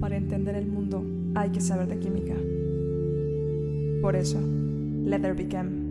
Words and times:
Para 0.00 0.16
entender 0.16 0.54
el 0.56 0.66
mundo 0.66 1.04
hay 1.34 1.50
que 1.50 1.60
saber 1.60 1.88
de 1.88 1.98
química. 1.98 2.34
Por 4.02 4.16
eso, 4.16 4.38
Leather 5.04 5.34
Became. 5.34 5.86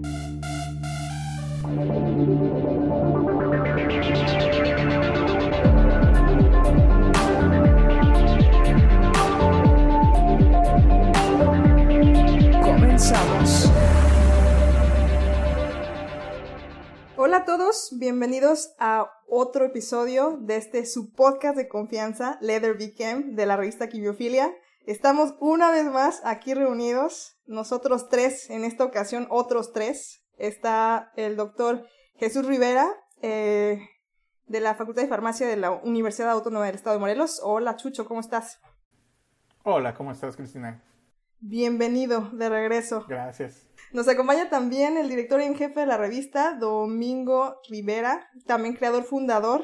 Hola 17.35 17.43
a 17.43 17.57
todos, 17.57 17.89
bienvenidos 17.99 18.73
a 18.79 19.11
otro 19.27 19.65
episodio 19.65 20.37
de 20.39 20.55
este 20.55 20.85
su 20.85 21.11
podcast 21.11 21.57
de 21.57 21.67
confianza, 21.67 22.37
Leather 22.39 22.77
Became, 22.77 23.35
de 23.35 23.45
la 23.45 23.57
revista 23.57 23.89
Quibiofilia. 23.89 24.55
Estamos 24.85 25.35
una 25.41 25.69
vez 25.69 25.83
más 25.83 26.21
aquí 26.23 26.53
reunidos, 26.53 27.37
nosotros 27.45 28.07
tres, 28.07 28.49
en 28.49 28.63
esta 28.63 28.85
ocasión 28.85 29.27
otros 29.29 29.73
tres. 29.73 30.23
Está 30.37 31.11
el 31.17 31.35
doctor 31.35 31.85
Jesús 32.15 32.45
Rivera, 32.45 32.89
eh, 33.21 33.85
de 34.45 34.59
la 34.61 34.75
Facultad 34.75 35.01
de 35.01 35.09
Farmacia 35.09 35.45
de 35.45 35.57
la 35.57 35.71
Universidad 35.71 36.29
Autónoma 36.29 36.67
del 36.67 36.75
Estado 36.75 36.95
de 36.95 37.01
Morelos. 37.01 37.41
Hola 37.43 37.75
Chucho, 37.75 38.05
¿cómo 38.05 38.21
estás? 38.21 38.61
Hola, 39.65 39.93
¿cómo 39.93 40.13
estás, 40.13 40.37
Cristina? 40.37 40.81
Bienvenido 41.41 42.29
de 42.31 42.47
regreso. 42.47 43.03
Gracias. 43.09 43.67
Nos 43.95 44.09
acompaña 44.09 44.49
también 44.49 44.97
el 44.97 45.07
director 45.07 45.39
en 45.39 45.55
jefe 45.55 45.79
de 45.79 45.85
la 45.85 45.95
revista, 45.95 46.57
Domingo 46.59 47.61
Rivera, 47.69 48.29
también 48.45 48.75
creador 48.75 49.05
fundador. 49.05 49.63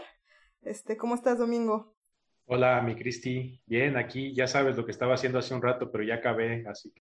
Este, 0.61 0.95
¿cómo 0.95 1.15
estás, 1.15 1.37
Domingo? 1.37 1.97
Hola, 2.45 2.79
mi 2.79 2.95
Cristi. 2.95 3.61
Bien, 3.65 3.97
aquí 3.97 4.33
ya 4.33 4.47
sabes 4.47 4.77
lo 4.77 4.85
que 4.85 4.93
estaba 4.93 5.15
haciendo 5.15 5.37
hace 5.37 5.53
un 5.53 5.61
rato, 5.61 5.91
pero 5.91 6.05
ya 6.05 6.15
acabé, 6.15 6.63
así 6.65 6.91
que 6.91 7.01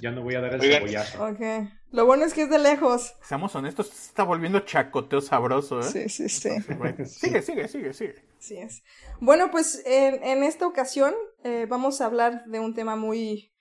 ya 0.00 0.10
no 0.10 0.22
voy 0.22 0.36
a 0.36 0.40
dar 0.40 0.54
el 0.54 0.62
cebollazo. 0.62 1.26
Ok. 1.26 1.68
Lo 1.90 2.06
bueno 2.06 2.24
es 2.24 2.32
que 2.32 2.44
es 2.44 2.50
de 2.50 2.58
lejos. 2.58 3.14
Seamos 3.20 3.54
honestos, 3.54 3.88
se 3.88 4.08
está 4.08 4.22
volviendo 4.22 4.60
chacoteo 4.60 5.20
sabroso, 5.20 5.80
¿eh? 5.80 5.82
Sí, 5.82 6.08
sí, 6.08 6.30
sí. 6.30 6.48
Sigue, 7.04 7.42
sigue, 7.42 7.68
sigue, 7.68 7.92
sigue. 7.92 8.24
Sí 8.38 8.56
es. 8.56 8.82
Bueno, 9.20 9.50
pues 9.50 9.82
en, 9.84 10.24
en 10.24 10.42
esta 10.42 10.66
ocasión 10.66 11.12
eh, 11.42 11.66
vamos 11.68 12.00
a 12.00 12.06
hablar 12.06 12.46
de 12.46 12.58
un 12.58 12.72
tema 12.72 12.96
muy, 12.96 13.53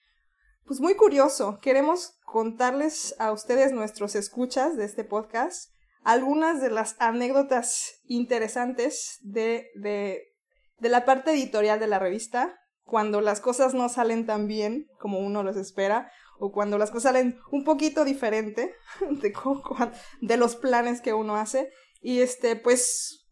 pues 0.65 0.79
muy 0.79 0.95
curioso. 0.95 1.59
Queremos 1.61 2.19
contarles 2.25 3.15
a 3.19 3.31
ustedes, 3.31 3.71
nuestros 3.71 4.15
escuchas 4.15 4.77
de 4.77 4.85
este 4.85 5.03
podcast, 5.03 5.71
algunas 6.03 6.61
de 6.61 6.69
las 6.69 6.95
anécdotas 6.99 8.01
interesantes 8.05 9.19
de, 9.21 9.67
de, 9.75 10.33
de 10.79 10.89
la 10.89 11.05
parte 11.05 11.31
editorial 11.31 11.79
de 11.79 11.87
la 11.87 11.99
revista, 11.99 12.59
cuando 12.83 13.21
las 13.21 13.39
cosas 13.39 13.73
no 13.73 13.87
salen 13.89 14.25
tan 14.25 14.47
bien 14.47 14.87
como 14.99 15.19
uno 15.19 15.43
los 15.43 15.55
espera, 15.55 16.11
o 16.39 16.51
cuando 16.51 16.77
las 16.77 16.91
cosas 16.91 17.13
salen 17.13 17.39
un 17.51 17.63
poquito 17.63 18.03
diferente 18.03 18.75
de, 20.21 20.37
los 20.37 20.55
planes 20.55 21.01
que 21.01 21.13
uno 21.13 21.35
hace. 21.35 21.71
Y 22.01 22.19
este, 22.19 22.55
pues, 22.55 23.25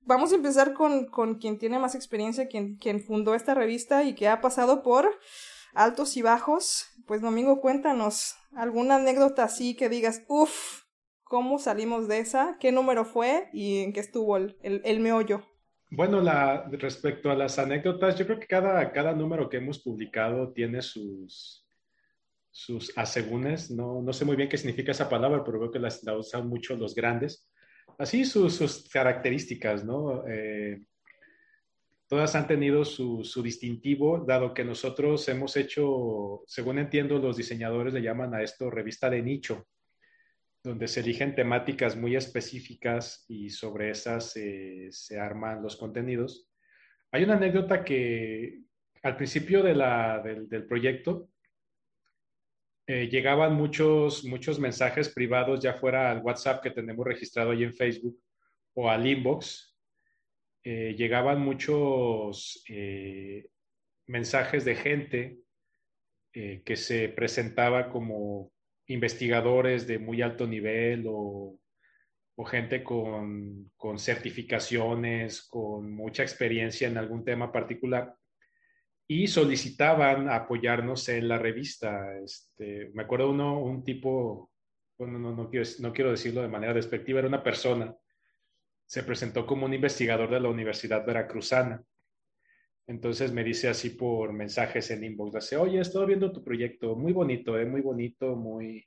vamos 0.00 0.32
a 0.32 0.36
empezar 0.36 0.74
con, 0.74 1.06
con 1.06 1.36
quien 1.36 1.58
tiene 1.58 1.78
más 1.78 1.94
experiencia, 1.94 2.48
quien, 2.48 2.76
quien 2.76 3.00
fundó 3.00 3.34
esta 3.34 3.54
revista 3.54 4.02
y 4.02 4.14
que 4.14 4.28
ha 4.28 4.40
pasado 4.40 4.82
por 4.82 5.10
altos 5.76 6.16
y 6.16 6.22
bajos. 6.22 6.86
Pues 7.06 7.22
Domingo, 7.22 7.60
cuéntanos 7.60 8.34
alguna 8.54 8.96
anécdota 8.96 9.44
así 9.44 9.76
que 9.76 9.88
digas, 9.88 10.24
uff, 10.28 10.82
¿cómo 11.22 11.58
salimos 11.58 12.08
de 12.08 12.18
esa? 12.18 12.56
¿Qué 12.58 12.72
número 12.72 13.04
fue? 13.04 13.48
¿Y 13.52 13.82
en 13.82 13.92
qué 13.92 14.00
estuvo 14.00 14.36
el, 14.36 14.56
el, 14.62 14.82
el 14.84 15.00
meollo? 15.00 15.46
Bueno, 15.90 16.20
la, 16.20 16.68
respecto 16.72 17.30
a 17.30 17.36
las 17.36 17.58
anécdotas, 17.58 18.18
yo 18.18 18.26
creo 18.26 18.40
que 18.40 18.48
cada, 18.48 18.90
cada 18.92 19.14
número 19.14 19.48
que 19.48 19.58
hemos 19.58 19.78
publicado 19.78 20.52
tiene 20.52 20.82
sus, 20.82 21.64
sus 22.50 22.96
asegúnes. 22.98 23.70
No, 23.70 24.02
no 24.02 24.12
sé 24.12 24.24
muy 24.24 24.34
bien 24.34 24.48
qué 24.48 24.58
significa 24.58 24.90
esa 24.90 25.08
palabra, 25.08 25.44
pero 25.44 25.60
veo 25.60 25.70
que 25.70 25.78
la 25.78 26.16
usan 26.16 26.48
mucho 26.48 26.76
los 26.76 26.94
grandes. 26.94 27.48
Así 27.98 28.24
sus, 28.24 28.56
sus 28.56 28.88
características, 28.88 29.84
¿no? 29.84 30.26
Eh, 30.26 30.82
todas 32.08 32.34
han 32.34 32.46
tenido 32.46 32.84
su, 32.84 33.24
su, 33.24 33.42
distintivo, 33.42 34.24
dado 34.26 34.54
que 34.54 34.64
nosotros 34.64 35.28
hemos 35.28 35.56
hecho, 35.56 36.44
según 36.46 36.78
entiendo, 36.78 37.18
los 37.18 37.36
diseñadores 37.36 37.92
le 37.92 38.02
llaman 38.02 38.34
a 38.34 38.42
esto 38.42 38.70
revista 38.70 39.10
de 39.10 39.22
nicho, 39.22 39.66
donde 40.62 40.88
se 40.88 41.00
eligen 41.00 41.34
temáticas 41.34 41.96
muy 41.96 42.16
específicas 42.16 43.24
y 43.28 43.50
sobre 43.50 43.90
esas 43.90 44.36
eh, 44.36 44.88
se 44.90 45.18
arman 45.18 45.62
los 45.62 45.76
contenidos. 45.76 46.48
Hay 47.12 47.24
una 47.24 47.36
anécdota 47.36 47.84
que 47.84 48.62
al 49.02 49.16
principio 49.16 49.62
de 49.62 49.74
la, 49.74 50.20
del, 50.22 50.66
proyecto 50.66 51.28
eh, 52.86 53.08
llegaban 53.08 53.54
muchos, 53.54 54.24
muchos 54.24 54.58
mensajes 54.58 55.08
privados, 55.08 55.60
ya 55.60 55.74
fuera 55.74 56.10
al 56.10 56.22
WhatsApp 56.22 56.62
que 56.62 56.70
tenemos 56.70 57.06
registrado 57.06 57.52
ahí 57.52 57.62
en 57.62 57.74
Facebook 57.74 58.20
o 58.74 58.90
al 58.90 59.06
inbox, 59.06 59.65
eh, 60.68 60.96
llegaban 60.98 61.40
muchos 61.42 62.64
eh, 62.68 63.46
mensajes 64.08 64.64
de 64.64 64.74
gente 64.74 65.38
eh, 66.32 66.62
que 66.64 66.74
se 66.74 67.08
presentaba 67.08 67.88
como 67.88 68.50
investigadores 68.88 69.86
de 69.86 70.00
muy 70.00 70.22
alto 70.22 70.44
nivel 70.44 71.04
o, 71.06 71.56
o 72.34 72.44
gente 72.44 72.82
con, 72.82 73.70
con, 73.76 74.00
certificaciones, 74.00 75.46
con 75.46 75.92
mucha 75.92 76.24
experiencia 76.24 76.88
en 76.88 76.98
algún 76.98 77.24
tema 77.24 77.52
particular 77.52 78.16
y 79.06 79.28
solicitaban 79.28 80.28
apoyarnos 80.28 81.08
en 81.10 81.28
la 81.28 81.38
revista. 81.38 82.18
Este, 82.18 82.90
me 82.92 83.04
acuerdo 83.04 83.30
uno, 83.30 83.60
un 83.60 83.84
tipo, 83.84 84.50
bueno, 84.98 85.16
no, 85.20 85.32
no, 85.32 85.48
quiero, 85.48 85.64
no 85.78 85.92
quiero 85.92 86.10
decirlo 86.10 86.42
de 86.42 86.48
manera 86.48 86.74
despectiva, 86.74 87.20
era 87.20 87.28
una 87.28 87.44
persona 87.44 87.96
se 88.86 89.02
presentó 89.02 89.46
como 89.46 89.66
un 89.66 89.74
investigador 89.74 90.30
de 90.30 90.40
la 90.40 90.48
Universidad 90.48 91.04
Veracruzana. 91.04 91.82
Entonces 92.86 93.32
me 93.32 93.42
dice 93.42 93.68
así 93.68 93.90
por 93.90 94.32
mensajes 94.32 94.90
en 94.90 95.02
inbox, 95.02 95.34
dice, 95.34 95.56
oye, 95.56 95.78
he 95.78 95.80
estado 95.80 96.06
viendo 96.06 96.32
tu 96.32 96.44
proyecto, 96.44 96.94
muy 96.94 97.12
bonito, 97.12 97.58
eh, 97.58 97.66
muy 97.66 97.80
bonito, 97.80 98.36
muy... 98.36 98.86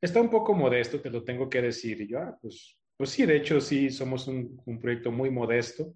Está 0.00 0.20
un 0.20 0.30
poco 0.30 0.54
modesto, 0.54 1.00
te 1.00 1.10
lo 1.10 1.24
tengo 1.24 1.48
que 1.48 1.62
decir. 1.62 2.00
Y 2.02 2.08
yo, 2.08 2.18
ah, 2.18 2.38
pues, 2.40 2.78
pues 2.96 3.10
sí, 3.10 3.24
de 3.24 3.36
hecho 3.36 3.60
sí, 3.60 3.90
somos 3.90 4.28
un, 4.28 4.60
un 4.66 4.78
proyecto 4.78 5.10
muy 5.10 5.30
modesto. 5.30 5.94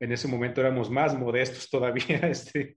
En 0.00 0.12
ese 0.12 0.26
momento 0.28 0.60
éramos 0.60 0.90
más 0.90 1.16
modestos 1.16 1.70
todavía. 1.70 2.18
Este. 2.28 2.76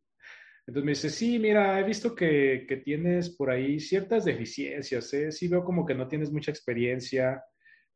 Entonces 0.68 0.86
me 0.86 0.92
dice, 0.92 1.10
sí, 1.10 1.40
mira, 1.40 1.80
he 1.80 1.84
visto 1.84 2.16
que, 2.16 2.66
que 2.68 2.78
tienes 2.78 3.36
por 3.36 3.50
ahí 3.50 3.80
ciertas 3.80 4.26
deficiencias, 4.26 5.12
¿eh? 5.14 5.32
sí 5.32 5.48
veo 5.48 5.64
como 5.64 5.86
que 5.86 5.96
no 5.96 6.08
tienes 6.08 6.32
mucha 6.32 6.52
experiencia, 6.52 7.44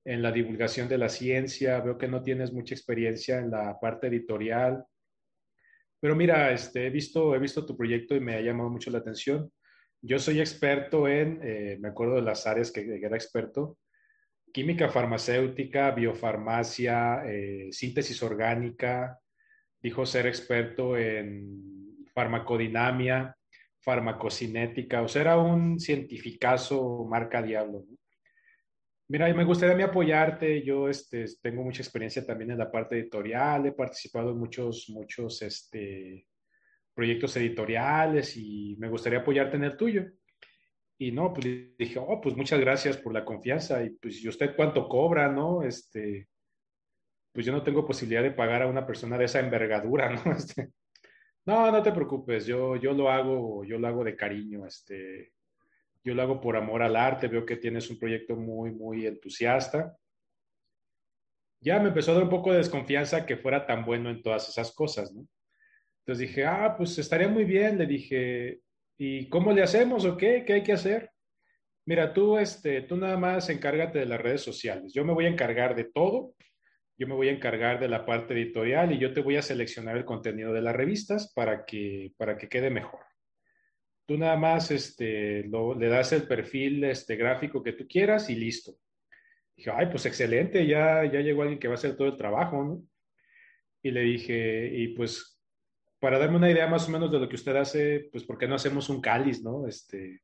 en 0.05 0.21
la 0.21 0.31
divulgación 0.31 0.87
de 0.87 0.99
la 0.99 1.09
ciencia, 1.09 1.81
veo 1.81 1.97
que 1.97 2.07
no 2.07 2.21
tienes 2.21 2.53
mucha 2.53 2.75
experiencia 2.75 3.39
en 3.39 3.49
la 3.49 3.79
parte 3.79 4.07
editorial. 4.07 4.85
Pero 5.99 6.15
mira, 6.15 6.51
este, 6.51 6.85
he, 6.85 6.89
visto, 6.91 7.33
he 7.35 7.39
visto 7.39 7.65
tu 7.65 7.75
proyecto 7.75 8.15
y 8.15 8.19
me 8.19 8.35
ha 8.35 8.41
llamado 8.41 8.69
mucho 8.69 8.91
la 8.91 8.99
atención. 8.99 9.51
Yo 10.01 10.19
soy 10.19 10.39
experto 10.39 11.07
en, 11.07 11.39
eh, 11.41 11.77
me 11.79 11.89
acuerdo 11.89 12.15
de 12.15 12.21
las 12.21 12.45
áreas 12.45 12.71
que, 12.71 12.85
que, 12.85 13.03
era 13.03 13.17
experto, 13.17 13.79
química 14.53 14.89
farmacéutica, 14.89 15.89
biofarmacia, 15.91 17.23
eh, 17.25 17.69
síntesis 17.71 18.21
orgánica, 18.21 19.19
dijo 19.81 20.05
ser 20.05 20.27
experto 20.27 20.95
en 20.95 22.05
farmacodinamia, 22.13 23.35
farmacocinética, 23.79 25.01
o 25.01 25.07
sea, 25.07 25.21
era 25.21 25.37
un 25.37 25.79
cientificazo 25.79 27.05
marca 27.09 27.41
diablo. 27.41 27.85
¿no? 27.87 27.94
Mira, 29.07 29.31
me 29.33 29.43
gustaría 29.43 29.75
a 29.75 29.77
mí 29.77 29.83
apoyarte. 29.83 30.63
Yo 30.63 30.89
este, 30.89 31.25
tengo 31.41 31.63
mucha 31.63 31.81
experiencia 31.81 32.25
también 32.25 32.51
en 32.51 32.57
la 32.57 32.71
parte 32.71 32.95
editorial. 32.95 33.67
He 33.67 33.71
participado 33.71 34.31
en 34.31 34.37
muchos, 34.37 34.89
muchos 34.89 35.41
este, 35.43 36.25
proyectos 36.93 37.35
editoriales 37.37 38.35
y 38.35 38.75
me 38.79 38.89
gustaría 38.89 39.19
apoyarte 39.19 39.57
en 39.57 39.65
el 39.65 39.77
tuyo. 39.77 40.05
Y 40.97 41.11
no, 41.11 41.33
pues 41.33 41.45
dije, 41.77 41.99
oh, 41.99 42.19
pues 42.21 42.35
muchas 42.35 42.59
gracias 42.59 42.97
por 42.97 43.13
la 43.13 43.23
confianza. 43.23 43.83
Y 43.83 43.91
pues, 43.91 44.23
¿y 44.23 44.27
usted 44.27 44.55
cuánto 44.55 44.87
cobra, 44.87 45.31
no? 45.31 45.61
Este, 45.61 46.27
pues 47.31 47.45
yo 47.45 47.51
no 47.51 47.63
tengo 47.63 47.85
posibilidad 47.85 48.23
de 48.23 48.31
pagar 48.31 48.63
a 48.63 48.67
una 48.67 48.87
persona 48.87 49.17
de 49.17 49.25
esa 49.25 49.39
envergadura, 49.39 50.09
¿no? 50.25 50.31
Este, 50.31 50.71
no, 51.45 51.71
no 51.71 51.83
te 51.83 51.91
preocupes, 51.91 52.47
yo, 52.47 52.75
yo 52.77 52.93
lo 52.93 53.11
hago, 53.11 53.63
yo 53.65 53.77
lo 53.77 53.87
hago 53.87 54.03
de 54.03 54.15
cariño. 54.15 54.65
Este, 54.65 55.33
yo 56.05 56.13
lo 56.13 56.21
hago 56.21 56.39
por 56.39 56.55
amor 56.55 56.81
al 56.83 56.95
arte, 56.95 57.27
veo 57.27 57.45
que 57.45 57.57
tienes 57.57 57.89
un 57.89 57.99
proyecto 57.99 58.35
muy, 58.35 58.71
muy 58.71 59.05
entusiasta. 59.05 59.97
Ya 61.59 61.79
me 61.79 61.89
empezó 61.89 62.11
a 62.11 62.13
dar 62.13 62.23
un 62.23 62.29
poco 62.29 62.51
de 62.51 62.59
desconfianza 62.59 63.25
que 63.25 63.35
fuera 63.35 63.65
tan 63.65 63.83
bueno 63.83 64.09
en 64.09 64.21
todas 64.21 64.47
esas 64.47 64.73
cosas, 64.73 65.11
¿no? 65.13 65.27
Entonces 65.99 66.29
dije, 66.29 66.45
ah, 66.45 66.75
pues 66.77 66.97
estaría 66.99 67.27
muy 67.27 67.43
bien, 67.43 67.77
le 67.77 67.87
dije, 67.87 68.61
¿y 68.97 69.27
cómo 69.27 69.51
le 69.51 69.63
hacemos 69.63 70.05
o 70.05 70.15
qué? 70.15 70.45
¿Qué 70.45 70.53
hay 70.53 70.63
que 70.63 70.73
hacer? 70.73 71.09
Mira, 71.87 72.13
tú, 72.13 72.37
este, 72.37 72.83
tú 72.83 72.95
nada 72.95 73.17
más 73.17 73.49
encárgate 73.49 73.99
de 73.99 74.05
las 74.05 74.21
redes 74.21 74.41
sociales. 74.41 74.93
Yo 74.93 75.03
me 75.03 75.13
voy 75.13 75.25
a 75.25 75.29
encargar 75.29 75.75
de 75.75 75.85
todo 75.85 76.35
yo 76.97 77.07
me 77.07 77.15
voy 77.15 77.27
a 77.27 77.33
encargar 77.33 77.79
de 77.79 77.89
la 77.89 78.05
parte 78.05 78.33
editorial 78.33 78.93
y 78.93 78.99
yo 78.99 79.11
te 79.11 79.21
voy 79.21 79.35
a 79.35 79.41
seleccionar 79.41 79.97
el 79.97 80.05
contenido 80.05 80.53
de 80.53 80.61
las 80.61 80.75
revistas 80.75 81.33
para 81.33 81.65
que, 81.65 82.13
para 82.17 82.37
que 82.37 82.47
quede 82.47 82.69
mejor. 82.69 83.01
Tú 84.05 84.17
nada 84.17 84.37
más 84.37 84.69
este, 84.71 85.43
le 85.43 85.87
das 85.87 86.13
el 86.13 86.27
perfil 86.27 86.83
este, 86.83 87.15
gráfico 87.15 87.63
que 87.63 87.73
tú 87.73 87.87
quieras 87.87 88.29
y 88.29 88.35
listo. 88.35 88.75
Dije, 89.55 89.71
ay, 89.73 89.87
pues 89.87 90.05
excelente, 90.05 90.67
ya, 90.67 91.05
ya 91.05 91.21
llegó 91.21 91.41
alguien 91.41 91.59
que 91.59 91.67
va 91.67 91.73
a 91.73 91.77
hacer 91.77 91.95
todo 91.95 92.09
el 92.09 92.17
trabajo, 92.17 92.63
¿no? 92.63 92.83
Y 93.81 93.91
le 93.91 94.01
dije, 94.01 94.69
y 94.73 94.89
pues 94.89 95.39
para 95.99 96.19
darme 96.19 96.37
una 96.37 96.51
idea 96.51 96.67
más 96.67 96.87
o 96.87 96.91
menos 96.91 97.11
de 97.11 97.19
lo 97.19 97.29
que 97.29 97.35
usted 97.35 97.55
hace, 97.55 98.09
pues 98.11 98.23
¿por 98.23 98.37
qué 98.37 98.47
no 98.47 98.55
hacemos 98.55 98.89
un 98.89 99.01
cáliz, 99.01 99.41
no? 99.41 99.67
Este, 99.67 100.21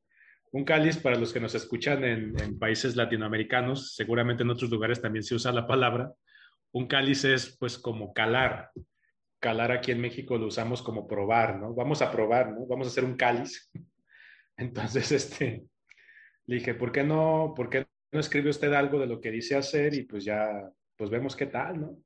un 0.52 0.64
cáliz, 0.64 0.98
para 0.98 1.18
los 1.18 1.32
que 1.32 1.40
nos 1.40 1.54
escuchan 1.54 2.04
en, 2.04 2.40
en, 2.40 2.58
países 2.58 2.94
latinoamericanos, 2.94 3.94
seguramente 3.94 4.42
en 4.42 4.50
otros 4.50 4.70
lugares 4.70 5.00
también 5.00 5.22
se 5.22 5.34
usa 5.34 5.50
la 5.50 5.66
palabra. 5.66 6.12
Un 6.72 6.86
cáliz 6.86 7.24
es 7.24 7.56
pues 7.58 7.78
como 7.78 8.12
calar. 8.12 8.70
Calar 9.40 9.72
aquí 9.72 9.92
en 9.92 10.00
México 10.00 10.36
lo 10.36 10.46
usamos 10.46 10.82
como 10.82 11.08
probar, 11.08 11.58
¿no? 11.58 11.74
Vamos 11.74 12.02
a 12.02 12.12
probar, 12.12 12.52
¿no? 12.52 12.66
Vamos 12.66 12.86
a 12.86 12.90
hacer 12.90 13.04
un 13.04 13.16
cáliz. 13.16 13.70
Entonces, 14.56 15.12
este, 15.12 15.64
le 16.46 16.56
dije, 16.56 16.74
¿por 16.74 16.92
qué 16.92 17.02
no, 17.02 17.52
por 17.56 17.70
qué 17.70 17.86
no 18.12 18.20
escribe 18.20 18.50
usted 18.50 18.72
algo 18.72 18.98
de 18.98 19.06
lo 19.06 19.20
que 19.20 19.30
dice 19.30 19.56
hacer 19.56 19.94
y 19.94 20.04
pues 20.04 20.24
ya, 20.24 20.70
pues 20.96 21.10
vemos 21.10 21.34
qué 21.34 21.46
tal, 21.46 21.80
¿no? 21.80 21.98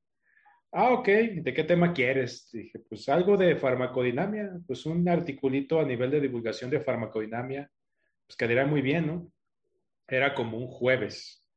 Ah, 0.72 0.92
ok, 0.92 1.06
¿de 1.06 1.54
qué 1.54 1.64
tema 1.64 1.92
quieres? 1.92 2.50
Dije, 2.52 2.80
pues 2.80 3.08
algo 3.08 3.36
de 3.36 3.56
farmacodinamia, 3.56 4.58
pues 4.66 4.84
un 4.84 5.08
articulito 5.08 5.80
a 5.80 5.84
nivel 5.84 6.10
de 6.10 6.20
divulgación 6.20 6.70
de 6.70 6.80
farmacodinamia, 6.80 7.70
pues 8.26 8.36
quedaría 8.36 8.66
muy 8.66 8.82
bien, 8.82 9.06
¿no? 9.06 9.32
Era 10.06 10.34
como 10.34 10.58
un 10.58 10.66
jueves. 10.66 11.48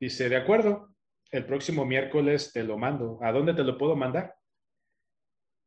Dice, 0.00 0.28
de 0.28 0.36
acuerdo, 0.36 0.94
el 1.30 1.46
próximo 1.46 1.84
miércoles 1.84 2.52
te 2.52 2.64
lo 2.64 2.76
mando. 2.76 3.18
¿A 3.22 3.30
dónde 3.30 3.54
te 3.54 3.62
lo 3.62 3.78
puedo 3.78 3.94
mandar? 3.94 4.34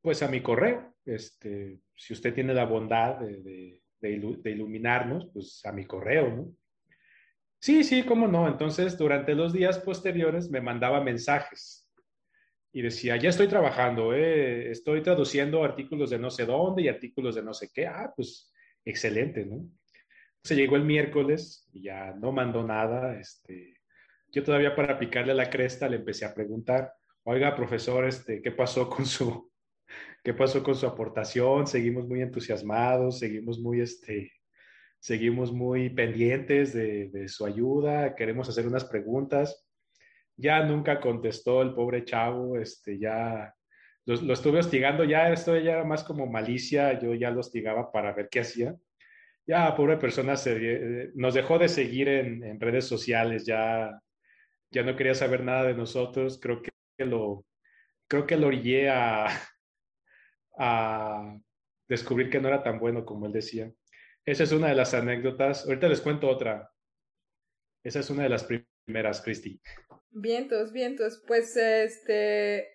Pues 0.01 0.21
a 0.21 0.27
mi 0.27 0.41
correo. 0.41 0.93
Este, 1.05 1.79
si 1.95 2.13
usted 2.13 2.33
tiene 2.33 2.53
la 2.53 2.65
bondad 2.65 3.19
de, 3.19 3.41
de 3.43 3.81
iluminarnos, 4.01 5.29
pues 5.33 5.65
a 5.65 5.71
mi 5.71 5.85
correo, 5.85 6.29
¿no? 6.29 6.53
Sí, 7.59 7.83
sí, 7.83 8.03
cómo 8.03 8.27
no. 8.27 8.47
Entonces, 8.47 8.97
durante 8.97 9.33
los 9.33 9.51
días 9.51 9.79
posteriores 9.79 10.49
me 10.49 10.61
mandaba 10.61 11.01
mensajes 11.01 11.89
y 12.71 12.81
decía, 12.81 13.17
ya 13.17 13.29
estoy 13.29 13.47
trabajando, 13.47 14.13
eh, 14.13 14.69
estoy 14.69 15.01
traduciendo 15.01 15.63
artículos 15.63 16.11
de 16.11 16.19
no 16.19 16.29
sé 16.29 16.45
dónde 16.45 16.83
y 16.83 16.87
artículos 16.87 17.35
de 17.35 17.43
no 17.43 17.53
sé 17.53 17.71
qué. 17.73 17.87
Ah, 17.87 18.13
pues 18.15 18.53
excelente, 18.85 19.45
¿no? 19.45 19.67
Se 20.43 20.55
llegó 20.55 20.75
el 20.75 20.83
miércoles 20.83 21.67
y 21.73 21.83
ya 21.83 22.13
no 22.13 22.31
mandó 22.31 22.63
nada. 22.63 23.19
Este, 23.19 23.81
yo 24.31 24.43
todavía 24.43 24.75
para 24.75 24.99
picarle 24.99 25.33
la 25.33 25.49
cresta 25.49 25.89
le 25.89 25.97
empecé 25.97 26.25
a 26.25 26.33
preguntar, 26.33 26.93
oiga, 27.23 27.55
profesor, 27.55 28.05
este, 28.05 28.41
¿qué 28.41 28.51
pasó 28.51 28.87
con 28.89 29.05
su, 29.05 29.51
qué 30.23 30.33
pasó 30.33 30.63
con 30.63 30.75
su 30.75 30.85
aportación? 30.85 31.67
Seguimos 31.67 32.07
muy 32.07 32.21
entusiasmados, 32.21 33.19
seguimos 33.19 33.59
muy, 33.59 33.81
este, 33.81 34.31
seguimos 34.99 35.51
muy 35.53 35.89
pendientes 35.89 36.73
de, 36.73 37.27
su 37.27 37.45
ayuda, 37.45 38.15
queremos 38.15 38.49
hacer 38.49 38.67
unas 38.67 38.85
preguntas. 38.85 39.65
Ya 40.35 40.63
nunca 40.63 40.99
contestó 40.99 41.61
el 41.61 41.73
pobre 41.73 42.05
chavo, 42.05 42.57
este, 42.59 42.99
ya 42.99 43.53
lo, 44.05 44.33
estuve 44.33 44.59
hostigando, 44.59 45.03
ya 45.03 45.31
esto 45.31 45.57
ya 45.57 45.73
era 45.73 45.83
más 45.83 46.03
como 46.03 46.27
malicia, 46.27 46.99
yo 46.99 47.13
ya 47.13 47.31
lo 47.31 47.39
hostigaba 47.39 47.91
para 47.91 48.13
ver 48.13 48.29
qué 48.29 48.41
hacía. 48.41 48.75
Ya, 49.45 49.73
pobre 49.75 49.97
persona, 49.97 50.35
se, 50.35 51.11
nos 51.15 51.33
dejó 51.33 51.57
de 51.57 51.69
seguir 51.69 52.09
en, 52.09 52.59
redes 52.59 52.85
sociales, 52.85 53.45
ya, 53.45 53.97
ya 54.71 54.83
no 54.83 54.95
quería 54.95 55.15
saber 55.15 55.43
nada 55.43 55.63
de 55.63 55.73
nosotros, 55.73 56.39
creo 56.41 56.61
que 56.61 56.71
lo, 57.05 57.45
creo 58.07 58.27
que 58.27 58.35
lo 58.37 58.47
orillé 58.47 58.89
a, 58.89 59.27
a 60.57 61.37
descubrir 61.87 62.29
que 62.29 62.39
no 62.39 62.47
era 62.47 62.63
tan 62.63 62.79
bueno 62.79 63.05
como 63.05 63.27
él 63.27 63.33
decía. 63.33 63.71
Esa 64.25 64.43
es 64.43 64.51
una 64.51 64.67
de 64.67 64.75
las 64.75 64.93
anécdotas. 64.93 65.65
Ahorita 65.65 65.87
les 65.87 66.01
cuento 66.01 66.27
otra. 66.27 66.71
Esa 67.83 67.99
es 67.99 68.09
una 68.09 68.23
de 68.23 68.29
las 68.29 68.45
primeras, 68.45 69.21
Cristi. 69.21 69.61
Vientos, 70.09 70.73
vientos. 70.73 71.23
Pues 71.25 71.55
este, 71.55 72.67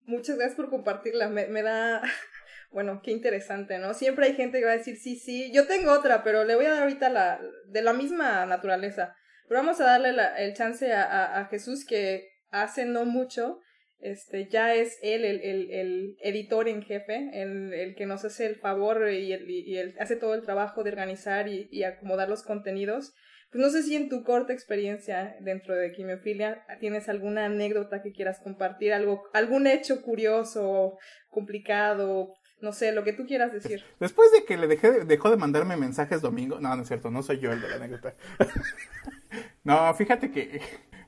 muchas 0.00 0.36
gracias 0.36 0.56
por 0.56 0.68
compartirla. 0.68 1.28
Me, 1.28 1.62
da, 1.62 2.02
bueno, 2.72 3.00
qué 3.04 3.12
interesante, 3.12 3.78
¿no? 3.78 3.94
Siempre 3.94 4.26
hay 4.26 4.34
gente 4.34 4.58
que 4.58 4.64
va 4.64 4.72
a 4.72 4.78
decir 4.78 4.96
sí, 4.96 5.16
sí. 5.16 5.52
Yo 5.52 5.68
tengo 5.68 5.92
otra, 5.92 6.24
pero 6.24 6.44
le 6.44 6.56
voy 6.56 6.66
a 6.66 6.72
dar 6.72 6.82
ahorita 6.82 7.08
la, 7.08 7.40
de 7.66 7.82
la 7.82 7.92
misma 7.92 8.44
naturaleza. 8.46 9.14
Pero 9.48 9.60
vamos 9.60 9.80
a 9.80 9.84
darle 9.84 10.12
el 10.38 10.54
chance 10.54 10.92
a, 10.92 11.38
a 11.38 11.44
Jesús 11.46 11.86
que 11.86 12.32
hace 12.50 12.84
no 12.84 13.04
mucho 13.04 13.60
este, 14.00 14.48
ya 14.48 14.74
es 14.74 14.98
él 15.02 15.24
el, 15.24 15.40
el, 15.40 15.70
el 15.70 16.16
editor 16.20 16.68
en 16.68 16.82
jefe, 16.82 17.30
el, 17.32 17.72
el, 17.72 17.94
que 17.94 18.06
nos 18.06 18.24
hace 18.24 18.46
el 18.46 18.56
favor 18.56 19.10
y, 19.10 19.32
el, 19.32 19.50
y 19.50 19.78
el, 19.78 19.94
hace 19.98 20.16
todo 20.16 20.34
el 20.34 20.42
trabajo 20.42 20.84
de 20.84 20.90
organizar 20.90 21.48
y, 21.48 21.68
y, 21.70 21.84
acomodar 21.84 22.28
los 22.28 22.42
contenidos. 22.42 23.14
Pues 23.50 23.62
no 23.62 23.70
sé 23.70 23.82
si 23.82 23.96
en 23.96 24.08
tu 24.08 24.22
corta 24.22 24.52
experiencia 24.52 25.36
dentro 25.40 25.74
de 25.74 25.92
quimiofilia 25.92 26.66
tienes 26.80 27.08
alguna 27.08 27.46
anécdota 27.46 28.02
que 28.02 28.12
quieras 28.12 28.40
compartir, 28.40 28.92
algo, 28.92 29.22
algún 29.32 29.66
hecho 29.66 30.02
curioso, 30.02 30.98
complicado, 31.30 32.34
no 32.60 32.72
sé, 32.72 32.92
lo 32.92 33.04
que 33.04 33.12
tú 33.12 33.26
quieras 33.26 33.52
decir. 33.52 33.82
Después 34.00 34.32
de 34.32 34.44
que 34.44 34.56
le 34.56 34.66
dejé, 34.66 35.04
dejó 35.04 35.30
de 35.30 35.36
mandarme 35.36 35.76
mensajes 35.76 36.22
domingo, 36.22 36.60
no, 36.60 36.74
no 36.74 36.82
es 36.82 36.88
cierto, 36.88 37.10
no 37.10 37.22
soy 37.22 37.38
yo 37.38 37.52
el 37.52 37.60
de 37.60 37.68
la 37.68 37.76
anécdota. 37.76 38.14
no, 39.64 39.94
fíjate 39.94 40.30
que 40.30 40.60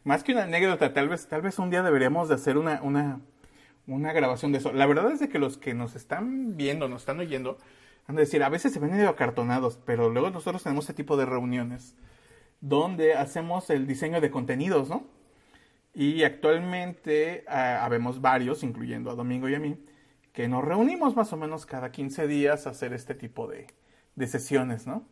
más 0.09 0.25
que 0.25 0.33
una 0.33 0.45
anécdota, 0.45 0.95
tal 0.95 1.11
vez, 1.11 1.29
tal 1.29 1.43
vez 1.43 1.59
un 1.59 1.69
día 1.69 1.83
deberíamos 1.83 2.31
de 2.31 2.35
hacer 2.37 2.57
una, 2.57 2.81
una, 2.81 3.21
una 3.87 4.11
grabación 4.15 4.53
de 4.53 4.59
eso. 4.59 4.73
La 4.73 4.87
verdad 4.87 5.13
es 5.13 5.21
de 5.21 5.29
que 5.29 5.39
los 5.39 5.59
que 5.59 5.75
nos 5.75 5.97
están 5.97 6.57
viendo, 6.57 6.89
nos 6.89 7.03
están 7.03 7.21
oyendo, 7.21 7.59
han 8.07 8.17
de 8.17 8.23
decir, 8.23 8.43
a 8.43 8.49
veces 8.49 8.73
se 8.73 8.79
ven 8.81 8.93
medio 8.93 9.11
acartonados, 9.11 9.79
pero 9.85 10.09
luego 10.09 10.31
nosotros 10.31 10.63
tenemos 10.63 10.85
este 10.85 10.95
tipo 10.95 11.19
de 11.19 11.27
reuniones 11.27 11.95
donde 12.63 13.17
hacemos 13.17 13.69
el 13.69 13.87
diseño 13.87 14.23
de 14.23 14.31
contenidos, 14.31 14.89
¿no? 14.89 15.05
Y 15.93 16.23
actualmente 16.23 17.45
ah, 17.47 17.85
habemos 17.85 18.23
varios, 18.23 18.63
incluyendo 18.63 19.11
a 19.11 19.15
Domingo 19.15 19.47
y 19.51 19.57
a 19.57 19.61
mí, 19.61 19.77
que 20.33 20.49
nos 20.49 20.65
reunimos 20.65 21.17
más 21.17 21.35
o 21.35 21.37
menos 21.37 21.67
cada 21.67 21.93
15 21.93 22.27
días 22.27 22.67
a 22.67 22.71
hacer 22.71 22.95
este 22.95 23.15
tipo 23.15 23.47
de, 23.47 23.67
de 24.17 24.27
sesiones, 24.27 24.87
¿no? 24.87 25.07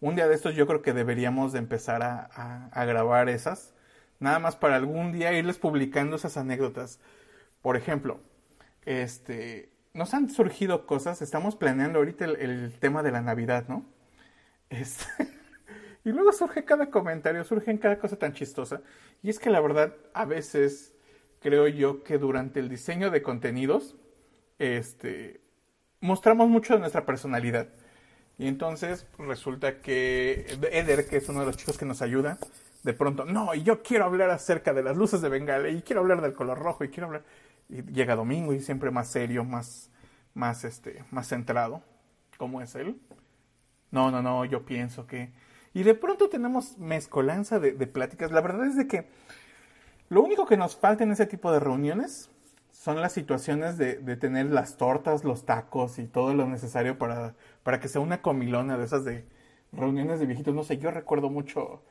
Un 0.00 0.16
día 0.16 0.26
de 0.26 0.34
estos 0.34 0.56
yo 0.56 0.66
creo 0.66 0.82
que 0.82 0.92
deberíamos 0.92 1.52
de 1.52 1.60
empezar 1.60 2.02
a, 2.02 2.66
a 2.72 2.84
grabar 2.84 3.28
esas 3.28 3.74
nada 4.20 4.38
más 4.38 4.54
para 4.56 4.76
algún 4.76 5.12
día 5.12 5.32
irles 5.32 5.58
publicando 5.58 6.16
esas 6.16 6.36
anécdotas. 6.36 7.00
Por 7.62 7.76
ejemplo, 7.76 8.20
este, 8.84 9.70
nos 9.92 10.14
han 10.14 10.30
surgido 10.30 10.86
cosas, 10.86 11.20
estamos 11.22 11.56
planeando 11.56 11.98
ahorita 11.98 12.26
el, 12.26 12.72
tema 12.78 13.02
de 13.02 13.10
la 13.10 13.22
Navidad, 13.22 13.66
¿no? 13.68 13.84
Este, 14.68 15.06
y 16.04 16.10
luego 16.10 16.32
surge 16.32 16.64
cada 16.64 16.90
comentario, 16.90 17.42
surge 17.44 17.76
cada 17.78 17.98
cosa 17.98 18.16
tan 18.16 18.32
chistosa. 18.32 18.82
Y 19.22 19.30
es 19.30 19.38
que 19.38 19.50
la 19.50 19.60
verdad, 19.60 19.94
a 20.14 20.24
veces 20.24 20.94
creo 21.40 21.66
yo 21.66 22.04
que 22.04 22.18
durante 22.18 22.60
el 22.60 22.68
diseño 22.68 23.10
de 23.10 23.22
contenidos, 23.22 23.96
este, 24.58 25.40
mostramos 26.00 26.48
mucho 26.48 26.74
de 26.74 26.80
nuestra 26.80 27.06
personalidad. 27.06 27.68
Y 28.38 28.46
entonces 28.46 29.06
resulta 29.18 29.80
que 29.80 30.46
Eder, 30.72 31.06
que 31.06 31.18
es 31.18 31.28
uno 31.28 31.40
de 31.40 31.46
los 31.46 31.56
chicos 31.58 31.76
que 31.76 31.84
nos 31.84 32.00
ayuda, 32.00 32.38
de 32.82 32.94
pronto, 32.94 33.24
no, 33.24 33.54
y 33.54 33.62
yo 33.62 33.82
quiero 33.82 34.04
hablar 34.04 34.30
acerca 34.30 34.72
de 34.72 34.82
las 34.82 34.96
luces 34.96 35.20
de 35.20 35.28
Bengala, 35.28 35.68
y 35.68 35.82
quiero 35.82 36.00
hablar 36.00 36.22
del 36.22 36.32
color 36.32 36.58
rojo, 36.58 36.84
y 36.84 36.88
quiero 36.88 37.06
hablar. 37.06 37.24
Y 37.68 37.82
llega 37.92 38.16
domingo 38.16 38.52
y 38.52 38.60
siempre 38.60 38.90
más 38.90 39.08
serio, 39.08 39.44
más, 39.44 39.90
más, 40.34 40.64
este, 40.64 41.04
más 41.10 41.28
centrado, 41.28 41.82
como 42.36 42.60
es 42.60 42.74
él. 42.74 43.00
No, 43.90 44.10
no, 44.10 44.22
no, 44.22 44.44
yo 44.44 44.64
pienso 44.64 45.06
que. 45.06 45.30
Y 45.72 45.82
de 45.82 45.94
pronto 45.94 46.28
tenemos 46.28 46.78
mezcolanza 46.78 47.60
de, 47.60 47.72
pláticas. 47.86 48.32
La 48.32 48.40
verdad 48.40 48.66
es 48.66 48.76
de 48.76 48.88
que 48.88 49.06
lo 50.08 50.22
único 50.22 50.46
que 50.46 50.56
nos 50.56 50.76
falta 50.76 51.04
en 51.04 51.12
ese 51.12 51.26
tipo 51.26 51.52
de 51.52 51.60
reuniones 51.60 52.28
son 52.72 53.00
las 53.00 53.12
situaciones 53.12 53.78
de, 53.78 53.96
de, 53.96 54.16
tener 54.16 54.46
las 54.46 54.76
tortas, 54.76 55.22
los 55.22 55.44
tacos 55.44 55.98
y 55.98 56.06
todo 56.06 56.34
lo 56.34 56.46
necesario 56.46 56.98
para, 56.98 57.34
para 57.62 57.78
que 57.78 57.88
sea 57.88 58.00
una 58.00 58.22
comilona 58.22 58.78
de 58.78 58.84
esas 58.84 59.04
de 59.04 59.24
reuniones 59.70 60.18
de 60.18 60.26
viejitos. 60.26 60.54
No 60.54 60.64
sé, 60.64 60.78
yo 60.78 60.90
recuerdo 60.90 61.30
mucho 61.30 61.82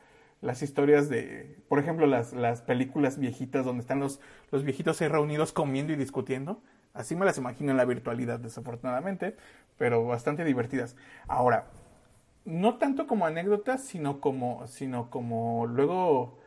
las 0.42 0.62
historias 0.62 1.10
de, 1.10 1.58
por 1.68 1.80
ejemplo, 1.80 2.08
las, 2.08 2.34
las 2.34 2.62
películas 2.62 3.20
viejitas 3.20 3.66
donde 3.66 3.82
están 3.82 4.00
los, 4.00 4.20
los 4.52 4.64
viejitos 4.64 5.02
ahí 5.02 5.08
reunidos 5.08 5.52
comiendo 5.52 5.94
y 5.94 5.96
discutiendo. 5.96 6.62
Así 6.94 7.16
me 7.16 7.26
las 7.26 7.38
imagino 7.38 7.72
en 7.72 7.78
la 7.78 7.86
virtualidad, 7.86 8.40
desafortunadamente, 8.40 9.36
pero 9.78 10.06
bastante 10.06 10.44
divertidas. 10.44 10.96
Ahora, 11.28 11.68
no 12.46 12.78
tanto 12.78 13.06
como 13.06 13.26
anécdotas, 13.26 13.84
sino 13.84 14.20
como, 14.22 14.66
sino 14.68 15.10
como 15.10 15.68
luego 15.68 16.40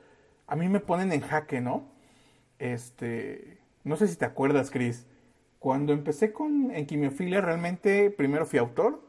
a 0.46 0.56
mí 0.56 0.68
me 0.68 0.80
ponen 0.80 1.12
en 1.12 1.20
jaque, 1.20 1.60
¿no? 1.60 1.84
Este, 2.58 3.58
no 3.84 3.96
sé 3.96 4.08
si 4.08 4.16
te 4.16 4.24
acuerdas, 4.24 4.70
Chris. 4.70 5.06
Cuando 5.58 5.92
empecé 5.92 6.32
con 6.32 6.70
en 6.72 6.86
quimiofilia, 6.86 7.40
realmente 7.40 8.10
primero 8.10 8.46
fui 8.46 8.58
autor, 8.58 9.00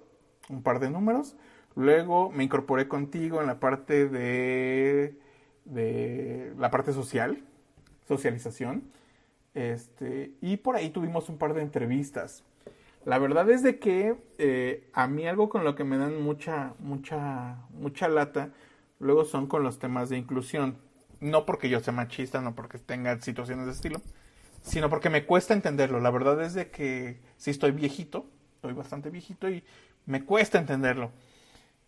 un 0.49 0.61
par 0.61 0.79
de 0.79 0.89
números, 0.89 1.35
Luego 1.75 2.29
me 2.31 2.43
incorporé 2.43 2.87
contigo 2.87 3.41
en 3.41 3.47
la 3.47 3.59
parte 3.59 4.07
de, 4.07 5.17
de 5.65 6.53
la 6.57 6.69
parte 6.69 6.93
social, 6.93 7.43
socialización. 8.07 8.83
Este, 9.53 10.33
y 10.41 10.57
por 10.57 10.75
ahí 10.75 10.89
tuvimos 10.89 11.29
un 11.29 11.37
par 11.37 11.53
de 11.53 11.61
entrevistas. 11.61 12.43
La 13.05 13.17
verdad 13.17 13.49
es 13.49 13.63
de 13.63 13.79
que 13.79 14.15
eh, 14.37 14.89
a 14.93 15.07
mí 15.07 15.27
algo 15.27 15.49
con 15.49 15.63
lo 15.63 15.75
que 15.75 15.83
me 15.83 15.97
dan 15.97 16.21
mucha, 16.21 16.73
mucha, 16.79 17.57
mucha 17.71 18.07
lata, 18.07 18.51
luego 18.99 19.25
son 19.25 19.47
con 19.47 19.63
los 19.63 19.77
temas 19.79 20.09
de 20.09 20.17
inclusión. 20.17 20.77
No 21.19 21.45
porque 21.45 21.69
yo 21.69 21.79
sea 21.79 21.93
machista, 21.93 22.41
no 22.41 22.55
porque 22.55 22.77
tenga 22.79 23.19
situaciones 23.19 23.65
de 23.65 23.71
estilo, 23.73 24.01
sino 24.61 24.89
porque 24.89 25.09
me 25.09 25.25
cuesta 25.25 25.53
entenderlo. 25.53 25.99
La 25.99 26.11
verdad 26.11 26.41
es 26.41 26.53
de 26.53 26.69
que 26.69 27.19
sí 27.37 27.51
estoy 27.51 27.71
viejito, 27.71 28.25
estoy 28.55 28.73
bastante 28.73 29.09
viejito 29.09 29.49
y 29.49 29.63
me 30.05 30.23
cuesta 30.23 30.57
entenderlo. 30.57 31.11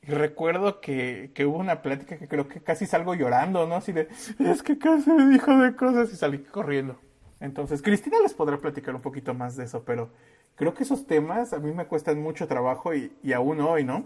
Y 0.08 0.12
recuerdo 0.12 0.82
que, 0.82 1.32
que, 1.34 1.46
hubo 1.46 1.58
una 1.58 1.82
plática 1.82 2.18
que 2.18 2.28
creo 2.28 2.48
que 2.48 2.62
casi 2.62 2.86
salgo 2.86 3.16
llorando, 3.16 3.66
¿no? 3.66 3.76
Así 3.76 3.92
de, 3.92 4.08
es 4.40 4.62
que 4.62 4.78
casi 4.78 5.10
me 5.10 5.28
dijo 5.28 5.58
de 5.58 5.76
cosas 5.76 6.14
y 6.14 6.16
salí 6.16 6.40
corriendo. 6.40 7.00
Entonces, 7.40 7.82
Cristina 7.82 8.20
les 8.22 8.34
podrá 8.34 8.58
platicar 8.58 8.96
un 8.96 9.02
poquito 9.02 9.34
más 9.34 9.56
de 9.56 9.66
eso, 9.66 9.84
pero 9.84 10.12
creo 10.56 10.74
que 10.74 10.84
esos 10.84 11.06
temas 11.08 11.54
a 11.54 11.60
mí 11.60 11.74
me 11.74 11.86
cuestan 11.86 12.22
mucho 12.22 12.48
trabajo 12.48 12.94
y, 12.94 13.12
aún 13.34 13.62
hoy, 13.62 13.84
¿no? 13.84 14.06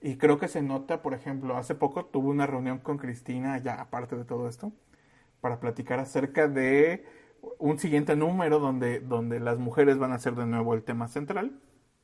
Y 0.00 0.16
creo 0.16 0.38
que 0.38 0.48
se 0.48 0.62
nota, 0.62 1.02
por 1.02 1.14
ejemplo, 1.14 1.56
hace 1.56 1.74
poco 1.74 2.04
tuve 2.04 2.28
una 2.28 2.46
reunión 2.46 2.78
con 2.78 2.98
Cristina, 2.98 3.58
ya 3.58 3.80
aparte 3.80 4.16
de 4.16 4.24
todo 4.24 4.48
esto, 4.48 4.72
para 5.40 5.60
platicar 5.60 5.98
acerca 5.98 6.46
de 6.46 7.04
un 7.58 7.78
siguiente 7.78 8.16
número 8.16 8.58
donde, 8.58 9.00
donde 9.00 9.40
las 9.40 9.58
mujeres 9.58 9.98
van 9.98 10.12
a 10.12 10.18
ser 10.18 10.34
de 10.34 10.46
nuevo 10.46 10.74
el 10.74 10.82
tema 10.82 11.08
central. 11.08 11.52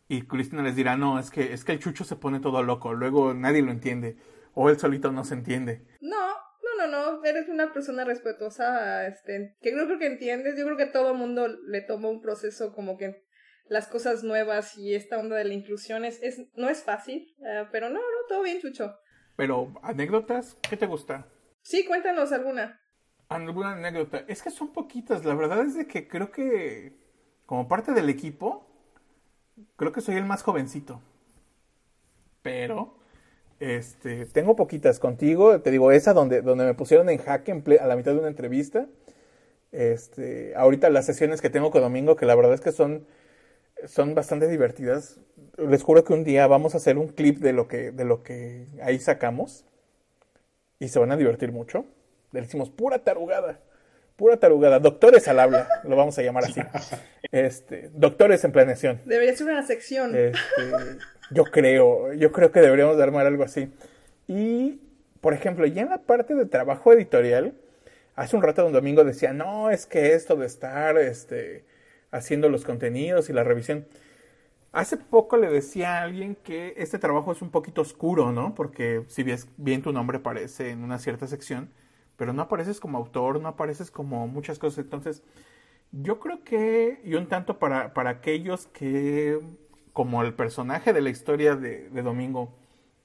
Y 0.08 0.22
Cristina 0.22 0.62
les 0.62 0.76
dirá, 0.76 0.96
no, 0.96 1.18
es 1.18 1.30
que, 1.30 1.52
es 1.52 1.64
que 1.64 1.72
el 1.72 1.78
chucho 1.78 2.04
se 2.04 2.16
pone 2.16 2.40
todo 2.40 2.62
loco, 2.62 2.92
luego 2.92 3.32
nadie 3.32 3.62
lo 3.62 3.70
entiende, 3.70 4.16
o 4.54 4.68
él 4.68 4.78
solito 4.78 5.10
no 5.12 5.24
se 5.24 5.34
entiende. 5.34 5.86
No, 6.00 6.28
no, 6.62 6.86
no, 6.86 6.88
no, 6.88 7.24
eres 7.24 7.48
una 7.48 7.72
persona 7.72 8.04
respetuosa, 8.04 9.06
este, 9.06 9.56
que 9.60 9.72
creo, 9.72 9.86
creo 9.86 9.98
que 9.98 10.06
entiendes, 10.06 10.58
yo 10.58 10.64
creo 10.64 10.76
que 10.76 10.86
todo 10.86 11.14
mundo 11.14 11.48
le 11.48 11.80
toma 11.80 12.08
un 12.08 12.20
proceso 12.20 12.74
como 12.74 12.98
que 12.98 13.24
las 13.66 13.88
cosas 13.88 14.24
nuevas 14.24 14.76
y 14.76 14.94
esta 14.94 15.18
onda 15.18 15.36
de 15.36 15.44
la 15.44 15.54
inclusión 15.54 16.04
es, 16.04 16.22
es 16.22 16.42
no 16.54 16.68
es 16.68 16.82
fácil, 16.82 17.34
uh, 17.38 17.66
pero 17.72 17.88
no, 17.88 17.96
no, 17.96 18.28
todo 18.28 18.42
bien, 18.42 18.60
Chucho. 18.60 18.94
Pero, 19.36 19.72
¿anécdotas? 19.82 20.58
¿Qué 20.68 20.76
te 20.76 20.86
gusta? 20.86 21.26
Sí, 21.62 21.84
cuéntanos 21.86 22.30
alguna. 22.32 22.80
¿Alguna 23.28 23.72
anécdota? 23.72 24.24
Es 24.28 24.42
que 24.42 24.50
son 24.50 24.72
poquitas, 24.72 25.24
la 25.24 25.34
verdad 25.34 25.64
es 25.64 25.74
de 25.74 25.86
que 25.86 26.06
creo 26.06 26.30
que 26.30 26.92
como 27.46 27.68
parte 27.68 27.92
del 27.92 28.10
equipo, 28.10 28.73
creo 29.76 29.92
que 29.92 30.00
soy 30.00 30.16
el 30.16 30.24
más 30.24 30.42
jovencito. 30.42 31.00
Pero, 32.42 32.94
este, 33.60 34.26
tengo 34.26 34.56
poquitas 34.56 34.98
contigo, 34.98 35.60
te 35.60 35.70
digo, 35.70 35.92
esa 35.92 36.12
donde, 36.12 36.42
donde 36.42 36.64
me 36.64 36.74
pusieron 36.74 37.08
en 37.08 37.18
jaque 37.18 37.52
a 37.80 37.86
la 37.86 37.96
mitad 37.96 38.12
de 38.12 38.18
una 38.18 38.28
entrevista. 38.28 38.86
Este, 39.72 40.54
ahorita 40.56 40.90
las 40.90 41.06
sesiones 41.06 41.40
que 41.40 41.50
tengo 41.50 41.70
con 41.70 41.82
Domingo, 41.82 42.16
que 42.16 42.26
la 42.26 42.34
verdad 42.34 42.54
es 42.54 42.60
que 42.60 42.72
son 42.72 43.06
son 43.86 44.14
bastante 44.14 44.48
divertidas. 44.48 45.20
Les 45.56 45.82
juro 45.82 46.04
que 46.04 46.12
un 46.12 46.24
día 46.24 46.46
vamos 46.46 46.74
a 46.74 46.78
hacer 46.78 46.98
un 46.98 47.08
clip 47.08 47.38
de 47.38 47.52
lo 47.52 47.68
que, 47.68 47.92
de 47.92 48.04
lo 48.04 48.22
que 48.22 48.66
ahí 48.82 48.98
sacamos. 48.98 49.64
Y 50.78 50.88
se 50.88 50.98
van 50.98 51.12
a 51.12 51.16
divertir 51.16 51.52
mucho. 51.52 51.84
Le 52.32 52.40
decimos 52.42 52.70
pura 52.70 52.98
tarugada. 53.00 53.60
Pura 54.16 54.36
tarugada. 54.36 54.78
Doctores 54.78 55.26
al 55.28 55.40
habla. 55.40 55.68
Lo 55.82 55.96
vamos 55.96 56.18
a 56.18 56.22
llamar 56.22 56.44
así. 56.44 56.60
Este, 57.32 57.90
doctores 57.92 58.44
en 58.44 58.52
planeación. 58.52 59.00
Debería 59.06 59.34
ser 59.34 59.48
una 59.48 59.66
sección. 59.66 60.14
Este, 60.14 60.38
yo 61.32 61.42
creo. 61.44 62.12
Yo 62.12 62.30
creo 62.30 62.52
que 62.52 62.60
deberíamos 62.60 62.96
de 62.96 63.02
armar 63.02 63.26
algo 63.26 63.42
así. 63.42 63.72
Y, 64.28 64.80
por 65.20 65.34
ejemplo, 65.34 65.66
ya 65.66 65.82
en 65.82 65.88
la 65.88 66.02
parte 66.02 66.36
de 66.36 66.46
trabajo 66.46 66.92
editorial, 66.92 67.54
hace 68.14 68.36
un 68.36 68.42
rato 68.42 68.64
un 68.64 68.72
domingo 68.72 69.02
decía, 69.02 69.32
no, 69.32 69.70
es 69.70 69.86
que 69.86 70.12
esto 70.14 70.36
de 70.36 70.46
estar, 70.46 70.96
este, 70.96 71.64
haciendo 72.12 72.48
los 72.48 72.64
contenidos 72.64 73.28
y 73.30 73.32
la 73.32 73.42
revisión. 73.42 73.86
Hace 74.70 74.96
poco 74.96 75.36
le 75.36 75.48
decía 75.48 75.98
a 75.98 76.02
alguien 76.02 76.36
que 76.36 76.74
este 76.76 76.98
trabajo 76.98 77.32
es 77.32 77.42
un 77.42 77.50
poquito 77.50 77.80
oscuro, 77.80 78.30
¿no? 78.32 78.54
Porque 78.54 79.02
si 79.08 79.24
bien, 79.24 79.38
bien 79.56 79.82
tu 79.82 79.92
nombre 79.92 80.18
aparece 80.18 80.70
en 80.70 80.84
una 80.84 80.98
cierta 80.98 81.26
sección, 81.26 81.70
pero 82.16 82.32
no 82.32 82.42
apareces 82.42 82.80
como 82.80 82.98
autor, 82.98 83.40
no 83.40 83.48
apareces 83.48 83.90
como 83.90 84.26
muchas 84.28 84.58
cosas. 84.58 84.84
Entonces, 84.84 85.22
yo 85.92 86.20
creo 86.20 86.44
que, 86.44 87.00
y 87.04 87.14
un 87.14 87.28
tanto 87.28 87.58
para, 87.58 87.94
para 87.94 88.10
aquellos 88.10 88.66
que, 88.66 89.40
como 89.92 90.22
el 90.22 90.34
personaje 90.34 90.92
de 90.92 91.00
la 91.00 91.10
historia 91.10 91.56
de, 91.56 91.88
Domingo, 92.02 92.54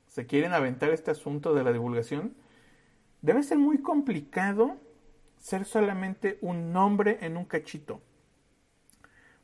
se 0.08 0.26
quieren 0.26 0.54
aventar 0.54 0.90
este 0.90 1.12
asunto 1.12 1.54
de 1.54 1.64
la 1.64 1.72
divulgación, 1.72 2.36
debe 3.22 3.44
ser 3.44 3.58
muy 3.58 3.80
complicado 3.80 4.78
ser 5.38 5.66
solamente 5.66 6.38
un 6.42 6.74
nombre 6.74 7.20
en 7.22 7.38
un 7.38 7.46
cachito 7.46 8.02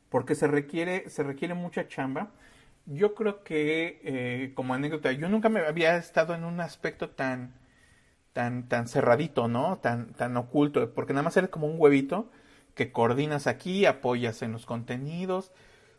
porque 0.08 0.34
se 0.34 0.46
requiere, 0.46 1.10
se 1.10 1.22
requiere 1.22 1.54
mucha 1.54 1.88
chamba. 1.88 2.30
Yo 2.86 3.14
creo 3.14 3.42
que, 3.42 4.00
eh, 4.04 4.52
como 4.54 4.74
anécdota, 4.74 5.12
yo 5.12 5.28
nunca 5.28 5.48
me 5.48 5.60
había 5.60 5.96
estado 5.96 6.34
en 6.34 6.44
un 6.44 6.60
aspecto 6.60 7.10
tan, 7.10 7.54
tan, 8.36 8.68
tan 8.68 8.86
cerradito, 8.86 9.48
¿no? 9.48 9.78
Tan, 9.78 10.12
tan 10.12 10.36
oculto, 10.36 10.92
porque 10.92 11.14
nada 11.14 11.22
más 11.22 11.38
eres 11.38 11.48
como 11.48 11.68
un 11.68 11.76
huevito 11.80 12.30
que 12.74 12.92
coordinas 12.92 13.46
aquí, 13.46 13.86
apoyas 13.86 14.42
en 14.42 14.52
los 14.52 14.66
contenidos. 14.66 15.52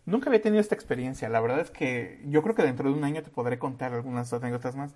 Nunca 0.06 0.30
había 0.30 0.40
tenido 0.40 0.62
esta 0.62 0.76
experiencia. 0.76 1.30
La 1.30 1.40
verdad 1.40 1.62
es 1.62 1.72
que 1.72 2.22
yo 2.28 2.44
creo 2.44 2.54
que 2.54 2.62
dentro 2.62 2.92
de 2.92 2.96
un 2.96 3.04
año 3.04 3.24
te 3.24 3.32
podré 3.32 3.58
contar 3.58 3.92
algunas 3.92 4.32
anécdotas 4.32 4.76
más. 4.76 4.94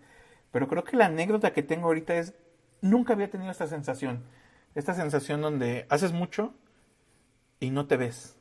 Pero 0.52 0.68
creo 0.68 0.84
que 0.84 0.96
la 0.96 1.08
anécdota 1.08 1.52
que 1.52 1.64
tengo 1.64 1.88
ahorita 1.88 2.14
es, 2.14 2.36
nunca 2.80 3.14
había 3.14 3.32
tenido 3.32 3.50
esta 3.50 3.66
sensación. 3.66 4.22
Esta 4.76 4.94
sensación 4.94 5.42
donde 5.42 5.88
haces 5.90 6.14
mucho 6.14 6.54
y 7.60 7.72
no 7.72 7.88
te 7.88 7.98
ves. 7.98 8.38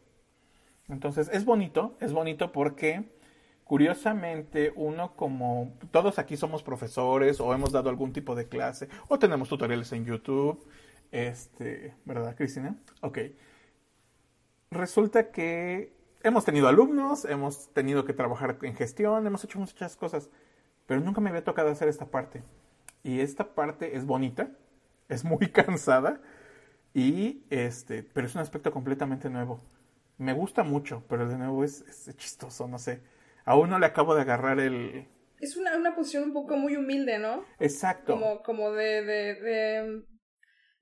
Entonces 0.90 1.30
es 1.32 1.46
bonito, 1.46 1.96
es 2.00 2.12
bonito 2.12 2.52
porque 2.52 3.08
curiosamente 3.70 4.72
uno 4.74 5.14
como 5.14 5.78
todos 5.92 6.18
aquí 6.18 6.36
somos 6.36 6.64
profesores 6.64 7.38
o 7.38 7.54
hemos 7.54 7.70
dado 7.70 7.88
algún 7.88 8.12
tipo 8.12 8.34
de 8.34 8.48
clase 8.48 8.88
o 9.06 9.16
tenemos 9.16 9.48
tutoriales 9.48 9.92
en 9.92 10.04
YouTube, 10.04 10.60
este, 11.12 11.94
¿verdad, 12.04 12.34
Cristina? 12.34 12.74
Ok. 13.00 13.18
Resulta 14.72 15.30
que 15.30 15.92
hemos 16.24 16.44
tenido 16.44 16.66
alumnos, 16.66 17.24
hemos 17.24 17.72
tenido 17.72 18.04
que 18.04 18.12
trabajar 18.12 18.58
en 18.62 18.74
gestión, 18.74 19.24
hemos 19.24 19.44
hecho 19.44 19.60
muchas 19.60 19.94
cosas, 19.94 20.30
pero 20.86 21.00
nunca 21.00 21.20
me 21.20 21.30
había 21.30 21.44
tocado 21.44 21.70
hacer 21.70 21.86
esta 21.86 22.06
parte. 22.06 22.42
Y 23.04 23.20
esta 23.20 23.54
parte 23.54 23.96
es 23.96 24.04
bonita, 24.04 24.50
es 25.08 25.24
muy 25.24 25.48
cansada 25.52 26.20
y 26.92 27.44
este, 27.50 28.02
pero 28.02 28.26
es 28.26 28.34
un 28.34 28.40
aspecto 28.40 28.72
completamente 28.72 29.30
nuevo 29.30 29.60
me 30.20 30.34
gusta 30.34 30.62
mucho, 30.64 31.02
pero 31.08 31.26
de 31.26 31.38
nuevo 31.38 31.64
es, 31.64 31.82
chistoso, 32.18 32.68
no 32.68 32.78
sé. 32.78 33.00
A 33.44 33.56
uno 33.56 33.78
le 33.78 33.86
acabo 33.86 34.14
de 34.14 34.22
agarrar 34.22 34.60
el... 34.60 35.08
Es 35.40 35.56
una, 35.56 35.76
una 35.76 35.94
posición 35.94 36.24
un 36.24 36.32
poco 36.32 36.56
muy 36.56 36.76
humilde, 36.76 37.18
¿no? 37.18 37.44
Exacto. 37.58 38.12
Como, 38.12 38.42
como 38.42 38.72
de, 38.72 39.02
de, 39.02 39.34
de, 39.34 40.02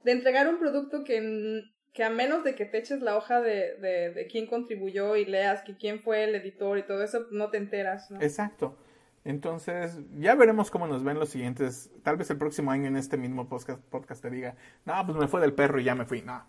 de 0.02 0.12
entregar 0.12 0.48
un 0.48 0.58
producto 0.58 1.04
que, 1.04 1.62
que 1.92 2.04
a 2.04 2.10
menos 2.10 2.42
de 2.42 2.54
que 2.54 2.64
te 2.64 2.78
eches 2.78 3.00
la 3.00 3.16
hoja 3.16 3.40
de, 3.40 3.76
de, 3.76 4.10
de 4.10 4.26
quién 4.26 4.46
contribuyó 4.46 5.14
y 5.16 5.24
leas 5.24 5.62
que 5.62 5.76
quién 5.76 6.00
fue 6.00 6.24
el 6.24 6.34
editor 6.34 6.76
y 6.78 6.82
todo 6.82 7.02
eso, 7.04 7.26
no 7.30 7.50
te 7.50 7.58
enteras, 7.58 8.10
¿no? 8.10 8.20
Exacto. 8.20 8.76
Entonces, 9.24 9.98
ya 10.16 10.34
veremos 10.34 10.70
cómo 10.70 10.86
nos 10.86 11.04
ven 11.04 11.18
los 11.18 11.28
siguientes. 11.28 11.90
Tal 12.02 12.16
vez 12.16 12.30
el 12.30 12.38
próximo 12.38 12.70
año 12.70 12.86
en 12.86 12.96
este 12.96 13.16
mismo 13.16 13.48
podcast, 13.48 13.80
podcast 13.90 14.22
te 14.22 14.30
diga, 14.30 14.56
no, 14.86 14.94
pues 15.04 15.18
me 15.18 15.28
fue 15.28 15.40
del 15.40 15.52
perro 15.52 15.78
y 15.80 15.84
ya 15.84 15.94
me 15.94 16.06
fui. 16.06 16.22
No. 16.22 16.46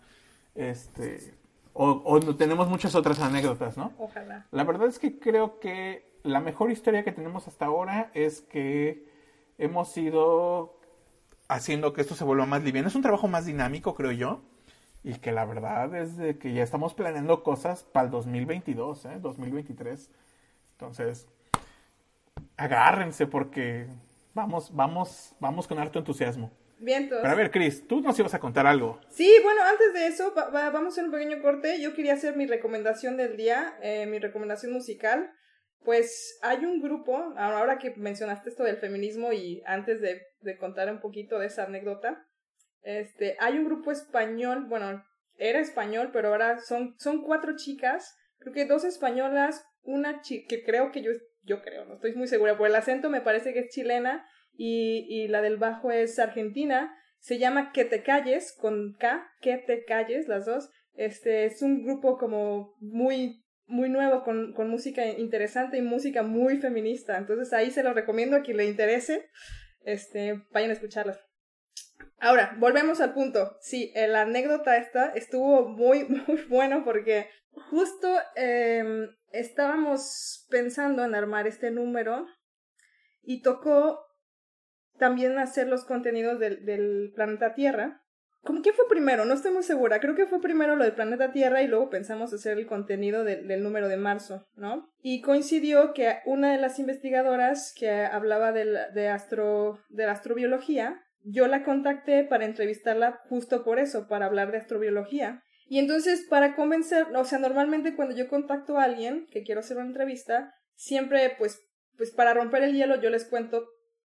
Este, 0.54 1.34
o, 1.72 2.20
tenemos 2.36 2.68
muchas 2.68 2.94
otras 2.94 3.20
anécdotas, 3.20 3.76
¿no? 3.76 3.92
Ojalá. 3.98 4.46
La 4.50 4.64
verdad 4.64 4.88
es 4.88 4.98
que 4.98 5.18
creo 5.18 5.60
que 5.60 6.18
la 6.22 6.40
mejor 6.40 6.70
historia 6.70 7.04
que 7.04 7.12
tenemos 7.12 7.48
hasta 7.48 7.66
ahora 7.66 8.10
es 8.14 8.40
que 8.40 9.06
hemos 9.58 9.96
ido 9.96 10.78
haciendo 11.48 11.92
que 11.92 12.00
esto 12.00 12.14
se 12.14 12.24
vuelva 12.24 12.46
más 12.46 12.62
liviano. 12.62 12.88
Es 12.88 12.94
un 12.94 13.02
trabajo 13.02 13.28
más 13.28 13.46
dinámico, 13.46 13.94
creo 13.94 14.12
yo. 14.12 14.40
Y 15.02 15.14
que 15.14 15.32
la 15.32 15.46
verdad 15.46 15.94
es 15.94 16.16
de 16.16 16.38
que 16.38 16.52
ya 16.52 16.62
estamos 16.62 16.92
planeando 16.94 17.42
cosas 17.42 17.84
para 17.84 18.06
el 18.06 18.10
2022, 18.10 19.06
¿eh? 19.06 19.18
2023. 19.20 20.10
Entonces, 20.72 21.26
agárrense 22.56 23.26
porque 23.26 23.88
vamos, 24.34 24.74
vamos, 24.74 25.34
vamos 25.40 25.66
con 25.66 25.78
harto 25.78 25.98
entusiasmo. 25.98 26.50
Vientos. 26.80 27.18
Pero 27.20 27.32
a 27.32 27.36
ver, 27.36 27.50
Chris, 27.50 27.86
tú 27.86 28.00
nos 28.00 28.18
ibas 28.18 28.32
a 28.32 28.40
contar 28.40 28.66
algo. 28.66 29.00
Sí, 29.10 29.30
bueno, 29.42 29.60
antes 29.62 29.92
de 29.92 30.06
eso, 30.06 30.32
vamos 30.34 30.84
a 30.84 30.88
hacer 30.88 31.04
un 31.04 31.10
pequeño 31.10 31.42
corte. 31.42 31.80
Yo 31.80 31.94
quería 31.94 32.14
hacer 32.14 32.36
mi 32.36 32.46
recomendación 32.46 33.18
del 33.18 33.36
día, 33.36 33.76
eh, 33.82 34.06
mi 34.06 34.18
recomendación 34.18 34.72
musical. 34.72 35.30
Pues 35.84 36.38
hay 36.42 36.64
un 36.64 36.80
grupo, 36.80 37.34
ahora 37.36 37.78
que 37.78 37.94
mencionaste 37.96 38.48
esto 38.48 38.64
del 38.64 38.78
feminismo 38.78 39.32
y 39.32 39.62
antes 39.66 40.00
de, 40.00 40.22
de 40.40 40.56
contar 40.58 40.90
un 40.90 41.00
poquito 41.00 41.38
de 41.38 41.46
esa 41.46 41.64
anécdota, 41.64 42.26
este, 42.82 43.36
hay 43.40 43.58
un 43.58 43.66
grupo 43.66 43.90
español, 43.90 44.66
bueno, 44.68 45.04
era 45.36 45.58
español, 45.60 46.10
pero 46.12 46.28
ahora 46.28 46.58
son, 46.60 46.94
son 46.98 47.22
cuatro 47.22 47.56
chicas, 47.56 48.16
creo 48.38 48.52
que 48.52 48.66
dos 48.66 48.84
españolas, 48.84 49.64
una 49.82 50.20
chica, 50.20 50.46
que 50.48 50.64
creo 50.64 50.92
que 50.92 51.02
yo, 51.02 51.12
yo 51.42 51.62
creo, 51.62 51.84
no 51.86 51.94
estoy 51.94 52.14
muy 52.14 52.26
segura, 52.26 52.56
por 52.56 52.68
el 52.68 52.74
acento 52.74 53.10
me 53.10 53.20
parece 53.20 53.52
que 53.52 53.60
es 53.60 53.68
chilena, 53.70 54.26
y, 54.52 55.06
y 55.08 55.28
la 55.28 55.42
del 55.42 55.56
bajo 55.56 55.90
es 55.90 56.18
argentina. 56.18 56.94
Se 57.18 57.38
llama 57.38 57.72
Que 57.72 57.84
te 57.84 58.02
calles, 58.02 58.56
con 58.58 58.96
K, 58.98 59.30
Que 59.40 59.58
te 59.58 59.84
calles, 59.84 60.28
las 60.28 60.46
dos. 60.46 60.70
Este 60.94 61.44
es 61.44 61.62
un 61.62 61.84
grupo 61.84 62.18
como 62.18 62.74
muy 62.80 63.44
muy 63.70 63.88
nuevo 63.88 64.24
con, 64.24 64.52
con 64.52 64.68
música 64.68 65.06
interesante 65.06 65.78
y 65.78 65.82
música 65.82 66.22
muy 66.22 66.58
feminista. 66.58 67.16
Entonces 67.16 67.52
ahí 67.52 67.70
se 67.70 67.82
lo 67.82 67.94
recomiendo 67.94 68.36
a 68.36 68.42
quien 68.42 68.56
le 68.56 68.66
interese. 68.66 69.30
Este, 69.82 70.42
vayan 70.50 70.70
a 70.70 70.74
escucharlas. 70.74 71.20
Ahora, 72.18 72.56
volvemos 72.58 73.00
al 73.00 73.14
punto. 73.14 73.56
Sí, 73.60 73.92
la 73.94 74.22
anécdota 74.22 74.76
esta 74.76 75.10
estuvo 75.10 75.68
muy, 75.68 76.04
muy 76.26 76.42
bueno 76.48 76.84
porque 76.84 77.28
justo 77.52 78.08
eh, 78.36 79.08
estábamos 79.32 80.46
pensando 80.50 81.04
en 81.04 81.14
armar 81.14 81.46
este 81.46 81.70
número 81.70 82.26
y 83.22 83.42
tocó 83.42 84.00
también 85.00 85.38
hacer 85.38 85.66
los 85.66 85.84
contenidos 85.84 86.38
del, 86.38 86.64
del 86.64 87.10
planeta 87.14 87.54
Tierra. 87.54 88.02
¿Cómo 88.42 88.62
que 88.62 88.72
fue 88.72 88.88
primero? 88.88 89.24
No 89.24 89.34
estoy 89.34 89.52
muy 89.52 89.62
segura. 89.62 89.98
Creo 89.98 90.14
que 90.14 90.26
fue 90.26 90.40
primero 90.40 90.76
lo 90.76 90.84
del 90.84 90.94
planeta 90.94 91.32
Tierra 91.32 91.62
y 91.62 91.66
luego 91.66 91.90
pensamos 91.90 92.32
hacer 92.32 92.58
el 92.58 92.66
contenido 92.66 93.24
del 93.24 93.62
número 93.62 93.88
de 93.88 93.96
marzo, 93.96 94.46
¿no? 94.54 94.88
Y 95.02 95.20
coincidió 95.20 95.92
que 95.92 96.18
una 96.24 96.52
de 96.52 96.58
las 96.58 96.78
investigadoras 96.78 97.74
que 97.76 97.90
hablaba 97.90 98.52
de, 98.52 98.86
de, 98.94 99.08
astro, 99.08 99.80
de 99.88 100.06
la 100.06 100.12
astrobiología, 100.12 101.02
yo 101.22 101.48
la 101.48 101.64
contacté 101.64 102.24
para 102.24 102.46
entrevistarla 102.46 103.20
justo 103.28 103.62
por 103.64 103.78
eso, 103.78 104.06
para 104.08 104.26
hablar 104.26 104.52
de 104.52 104.58
astrobiología. 104.58 105.42
Y 105.66 105.78
entonces, 105.78 106.26
para 106.28 106.56
convencer, 106.56 107.06
o 107.14 107.24
sea, 107.24 107.38
normalmente 107.38 107.94
cuando 107.94 108.16
yo 108.16 108.28
contacto 108.28 108.78
a 108.78 108.84
alguien 108.84 109.26
que 109.30 109.42
quiero 109.42 109.60
hacer 109.60 109.76
una 109.76 109.86
entrevista, 109.86 110.54
siempre, 110.74 111.34
pues, 111.38 111.60
pues 111.96 112.10
para 112.10 112.32
romper 112.32 112.62
el 112.62 112.74
hielo, 112.74 113.00
yo 113.00 113.10
les 113.10 113.26
cuento 113.26 113.66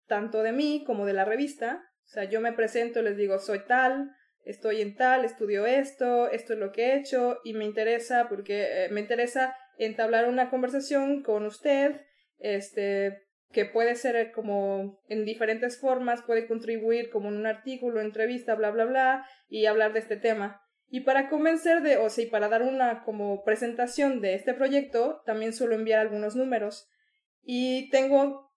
tanto 0.07 0.43
de 0.43 0.51
mí 0.51 0.83
como 0.85 1.05
de 1.05 1.13
la 1.13 1.25
revista. 1.25 1.83
O 2.05 2.07
sea, 2.07 2.25
yo 2.25 2.41
me 2.41 2.53
presento, 2.53 3.01
les 3.01 3.17
digo, 3.17 3.39
soy 3.39 3.59
tal, 3.65 4.11
estoy 4.45 4.81
en 4.81 4.95
tal, 4.95 5.25
estudio 5.25 5.65
esto, 5.65 6.29
esto 6.29 6.53
es 6.53 6.59
lo 6.59 6.71
que 6.71 6.87
he 6.87 6.97
hecho 6.97 7.39
y 7.43 7.53
me 7.53 7.65
interesa 7.65 8.27
porque 8.29 8.85
eh, 8.85 8.89
me 8.89 9.01
interesa 9.01 9.55
entablar 9.77 10.27
una 10.27 10.49
conversación 10.49 11.23
con 11.23 11.45
usted, 11.45 12.01
este, 12.39 13.23
que 13.51 13.65
puede 13.65 13.95
ser 13.95 14.31
como 14.31 15.01
en 15.07 15.25
diferentes 15.25 15.79
formas, 15.79 16.21
puede 16.23 16.47
contribuir 16.47 17.09
como 17.09 17.29
en 17.29 17.37
un 17.37 17.45
artículo, 17.45 18.01
entrevista, 18.01 18.55
bla, 18.55 18.71
bla, 18.71 18.85
bla, 18.85 19.27
y 19.47 19.65
hablar 19.65 19.93
de 19.93 19.99
este 19.99 20.17
tema. 20.17 20.61
Y 20.89 21.01
para 21.01 21.29
convencer 21.29 21.81
de, 21.81 21.97
o 21.97 22.09
sea, 22.09 22.23
y 22.23 22.27
para 22.27 22.49
dar 22.49 22.61
una 22.61 23.03
como 23.03 23.43
presentación 23.43 24.21
de 24.21 24.35
este 24.35 24.53
proyecto, 24.53 25.23
también 25.25 25.53
suelo 25.53 25.75
enviar 25.75 25.99
algunos 25.99 26.35
números. 26.35 26.87
Y 27.41 27.89
tengo 27.89 28.52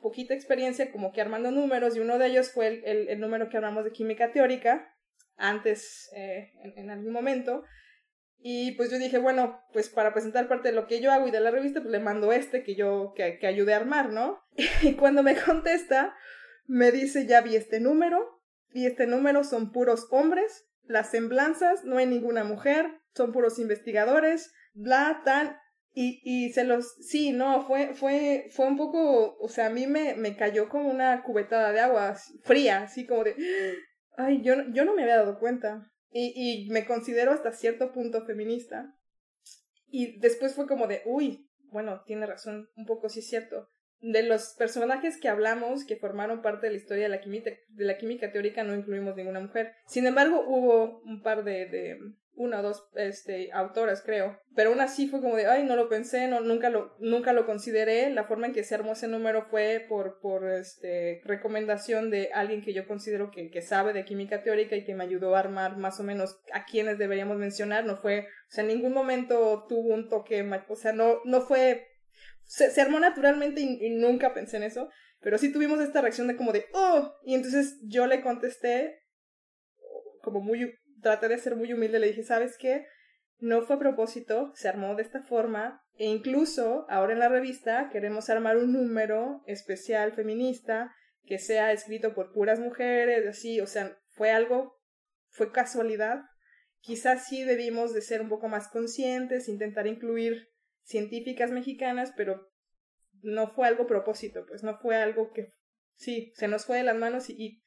poquita 0.00 0.34
experiencia 0.34 0.90
como 0.90 1.12
que 1.12 1.20
armando 1.20 1.50
números, 1.50 1.96
y 1.96 2.00
uno 2.00 2.18
de 2.18 2.26
ellos 2.26 2.52
fue 2.52 2.82
el, 2.84 3.08
el, 3.08 3.20
número 3.20 3.48
que 3.48 3.56
hablamos 3.56 3.84
de 3.84 3.92
química 3.92 4.32
teórica, 4.32 4.94
antes, 5.36 6.10
eh, 6.14 6.50
en, 6.76 6.90
algún 6.90 7.12
momento. 7.12 7.64
Y 8.38 8.72
pues 8.72 8.90
yo 8.90 8.98
dije, 8.98 9.18
bueno, 9.18 9.60
pues 9.72 9.88
para 9.88 10.12
presentar 10.12 10.48
parte 10.48 10.68
de 10.68 10.74
lo 10.74 10.86
que 10.86 11.00
yo 11.00 11.12
hago 11.12 11.28
y 11.28 11.30
de 11.30 11.40
la 11.40 11.50
revista, 11.50 11.80
pues 11.80 11.92
le 11.92 12.00
mando 12.00 12.32
este 12.32 12.62
que 12.62 12.74
yo, 12.74 13.12
que, 13.14 13.38
que 13.38 13.46
ayude 13.46 13.74
a 13.74 13.78
armar, 13.78 14.10
¿no? 14.10 14.40
Y 14.82 14.94
cuando 14.94 15.22
me 15.22 15.36
contesta, 15.36 16.14
me 16.66 16.90
dice, 16.92 17.26
ya 17.26 17.40
vi 17.40 17.56
este 17.56 17.80
número, 17.80 18.40
y 18.72 18.86
este 18.86 19.06
número 19.06 19.44
son 19.44 19.72
puros 19.72 20.06
hombres, 20.10 20.68
las 20.84 21.10
semblanzas, 21.10 21.84
no 21.84 21.98
hay 21.98 22.06
ninguna 22.06 22.44
mujer, 22.44 23.00
son 23.14 23.32
puros 23.32 23.58
investigadores, 23.58 24.52
bla, 24.74 25.22
tal, 25.24 25.58
y, 25.92 26.20
y 26.24 26.52
se 26.52 26.64
los, 26.64 26.94
sí, 27.00 27.32
no, 27.32 27.62
fue, 27.62 27.94
fue, 27.94 28.46
fue 28.50 28.66
un 28.66 28.76
poco, 28.76 29.36
o 29.38 29.48
sea, 29.48 29.66
a 29.66 29.70
mí 29.70 29.86
me, 29.86 30.14
me 30.14 30.36
cayó 30.36 30.68
como 30.68 30.88
una 30.88 31.22
cubetada 31.22 31.72
de 31.72 31.80
agua 31.80 32.16
fría, 32.44 32.82
así 32.82 33.06
como 33.06 33.24
de, 33.24 33.34
ay, 34.16 34.42
yo, 34.42 34.54
yo 34.72 34.84
no 34.84 34.94
me 34.94 35.02
había 35.02 35.16
dado 35.16 35.38
cuenta. 35.38 35.86
Y, 36.12 36.66
y 36.66 36.70
me 36.70 36.86
considero 36.86 37.30
hasta 37.30 37.52
cierto 37.52 37.92
punto 37.92 38.26
feminista. 38.26 38.96
Y 39.86 40.18
después 40.18 40.54
fue 40.54 40.66
como 40.66 40.88
de, 40.88 41.02
uy, 41.04 41.48
bueno, 41.70 42.02
tiene 42.04 42.26
razón, 42.26 42.68
un 42.74 42.84
poco 42.84 43.08
sí 43.08 43.20
es 43.20 43.28
cierto 43.28 43.68
de 44.00 44.22
los 44.22 44.54
personajes 44.58 45.18
que 45.20 45.28
hablamos 45.28 45.84
que 45.84 45.96
formaron 45.96 46.42
parte 46.42 46.66
de 46.66 46.72
la 46.72 46.78
historia 46.78 47.04
de 47.04 47.10
la 47.10 47.20
química, 47.20 47.50
de 47.68 47.84
la 47.84 47.98
química 47.98 48.32
teórica 48.32 48.64
no 48.64 48.74
incluimos 48.74 49.14
ninguna 49.16 49.40
mujer. 49.40 49.74
Sin 49.86 50.06
embargo, 50.06 50.42
hubo 50.46 51.00
un 51.02 51.22
par 51.22 51.44
de, 51.44 51.66
de 51.66 51.98
una 52.34 52.60
o 52.60 52.62
dos 52.62 52.88
este, 52.94 53.50
autoras, 53.52 54.02
creo. 54.02 54.38
Pero 54.54 54.70
aún 54.70 54.80
así 54.80 55.08
fue 55.08 55.20
como 55.20 55.36
de, 55.36 55.46
ay, 55.46 55.64
no 55.64 55.76
lo 55.76 55.88
pensé, 55.88 56.26
no, 56.28 56.40
nunca, 56.40 56.70
lo, 56.70 56.96
nunca 56.98 57.32
lo 57.32 57.46
consideré. 57.46 58.10
La 58.10 58.24
forma 58.24 58.46
en 58.46 58.52
que 58.52 58.64
se 58.64 58.74
armó 58.74 58.92
ese 58.92 59.08
número 59.08 59.42
fue 59.42 59.84
por, 59.88 60.20
por 60.20 60.50
este, 60.50 61.20
recomendación 61.24 62.10
de 62.10 62.30
alguien 62.32 62.62
que 62.62 62.72
yo 62.72 62.86
considero 62.86 63.30
que, 63.30 63.50
que 63.50 63.62
sabe 63.62 63.92
de 63.92 64.04
química 64.04 64.42
teórica 64.42 64.76
y 64.76 64.84
que 64.84 64.94
me 64.94 65.04
ayudó 65.04 65.36
a 65.36 65.40
armar 65.40 65.76
más 65.76 66.00
o 66.00 66.02
menos 66.02 66.40
a 66.52 66.64
quienes 66.64 66.98
deberíamos 66.98 67.36
mencionar. 67.36 67.84
No 67.84 67.96
fue, 67.96 68.20
o 68.20 68.50
sea, 68.50 68.62
en 68.62 68.68
ningún 68.68 68.92
momento 68.92 69.66
tuvo 69.68 69.94
un 69.94 70.08
toque, 70.08 70.48
o 70.68 70.76
sea, 70.76 70.92
no, 70.92 71.20
no 71.24 71.42
fue 71.42 71.86
se, 72.50 72.80
armó 72.80 72.98
naturalmente 72.98 73.60
y, 73.60 73.90
nunca 73.90 74.34
pensé 74.34 74.56
en 74.56 74.64
eso, 74.64 74.90
pero 75.20 75.38
sí 75.38 75.52
tuvimos 75.52 75.80
esta 75.80 76.00
reacción 76.00 76.26
de 76.26 76.36
como 76.36 76.52
de, 76.52 76.66
oh, 76.72 77.14
y 77.24 77.34
entonces 77.34 77.78
yo 77.84 78.06
le 78.08 78.22
contesté, 78.22 78.98
como 80.22 80.40
muy, 80.40 80.74
traté 81.02 81.28
de 81.28 81.38
ser 81.38 81.56
muy 81.56 81.72
humilde, 81.72 81.98
le 81.98 82.08
dije, 82.08 82.22
¿sabes 82.22 82.56
qué? 82.58 82.86
No 83.38 83.62
fue 83.62 83.76
a 83.76 83.78
propósito, 83.78 84.52
se 84.54 84.68
armó 84.68 84.94
de 84.94 85.02
esta 85.02 85.22
forma, 85.22 85.82
e 85.94 86.06
incluso 86.06 86.86
ahora 86.88 87.12
en 87.12 87.18
la 87.18 87.28
revista 87.28 87.88
queremos 87.90 88.30
armar 88.30 88.56
un 88.56 88.72
número 88.72 89.42
especial 89.46 90.12
feminista 90.12 90.94
que 91.24 91.38
sea 91.38 91.72
escrito 91.72 92.14
por 92.14 92.32
puras 92.32 92.58
mujeres, 92.58 93.26
así, 93.26 93.60
o 93.60 93.66
sea, 93.66 93.96
fue 94.08 94.30
algo, 94.30 94.78
fue 95.28 95.52
casualidad. 95.52 96.22
Quizás 96.80 97.28
sí 97.28 97.44
debimos 97.44 97.94
de 97.94 98.02
ser 98.02 98.20
un 98.20 98.28
poco 98.28 98.48
más 98.48 98.68
conscientes, 98.68 99.48
intentar 99.48 99.86
incluir 99.86 100.48
científicas 100.82 101.50
mexicanas, 101.50 102.12
pero 102.16 102.50
no 103.22 103.48
fue 103.48 103.68
algo 103.68 103.86
propósito, 103.86 104.44
pues 104.46 104.62
no 104.62 104.78
fue 104.78 104.96
algo 104.96 105.30
que 105.32 105.52
sí, 105.94 106.32
se 106.34 106.48
nos 106.48 106.64
fue 106.64 106.78
de 106.78 106.84
las 106.84 106.96
manos 106.96 107.30
y, 107.30 107.34
y, 107.38 107.62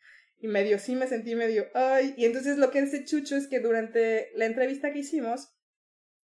medio 0.48 0.80
sí 0.80 0.96
me 0.96 1.08
sentí 1.08 1.36
medio, 1.36 1.68
ay, 1.74 2.14
y 2.18 2.26
entonces 2.26 2.58
lo 2.58 2.72
que 2.72 2.80
hace 2.80 3.06
Chucho 3.06 3.36
es 3.36 3.48
que 3.48 3.60
durante 3.60 4.30
la 4.36 4.46
entrevista 4.46 4.92
que 4.92 5.00
hicimos, 5.00 5.54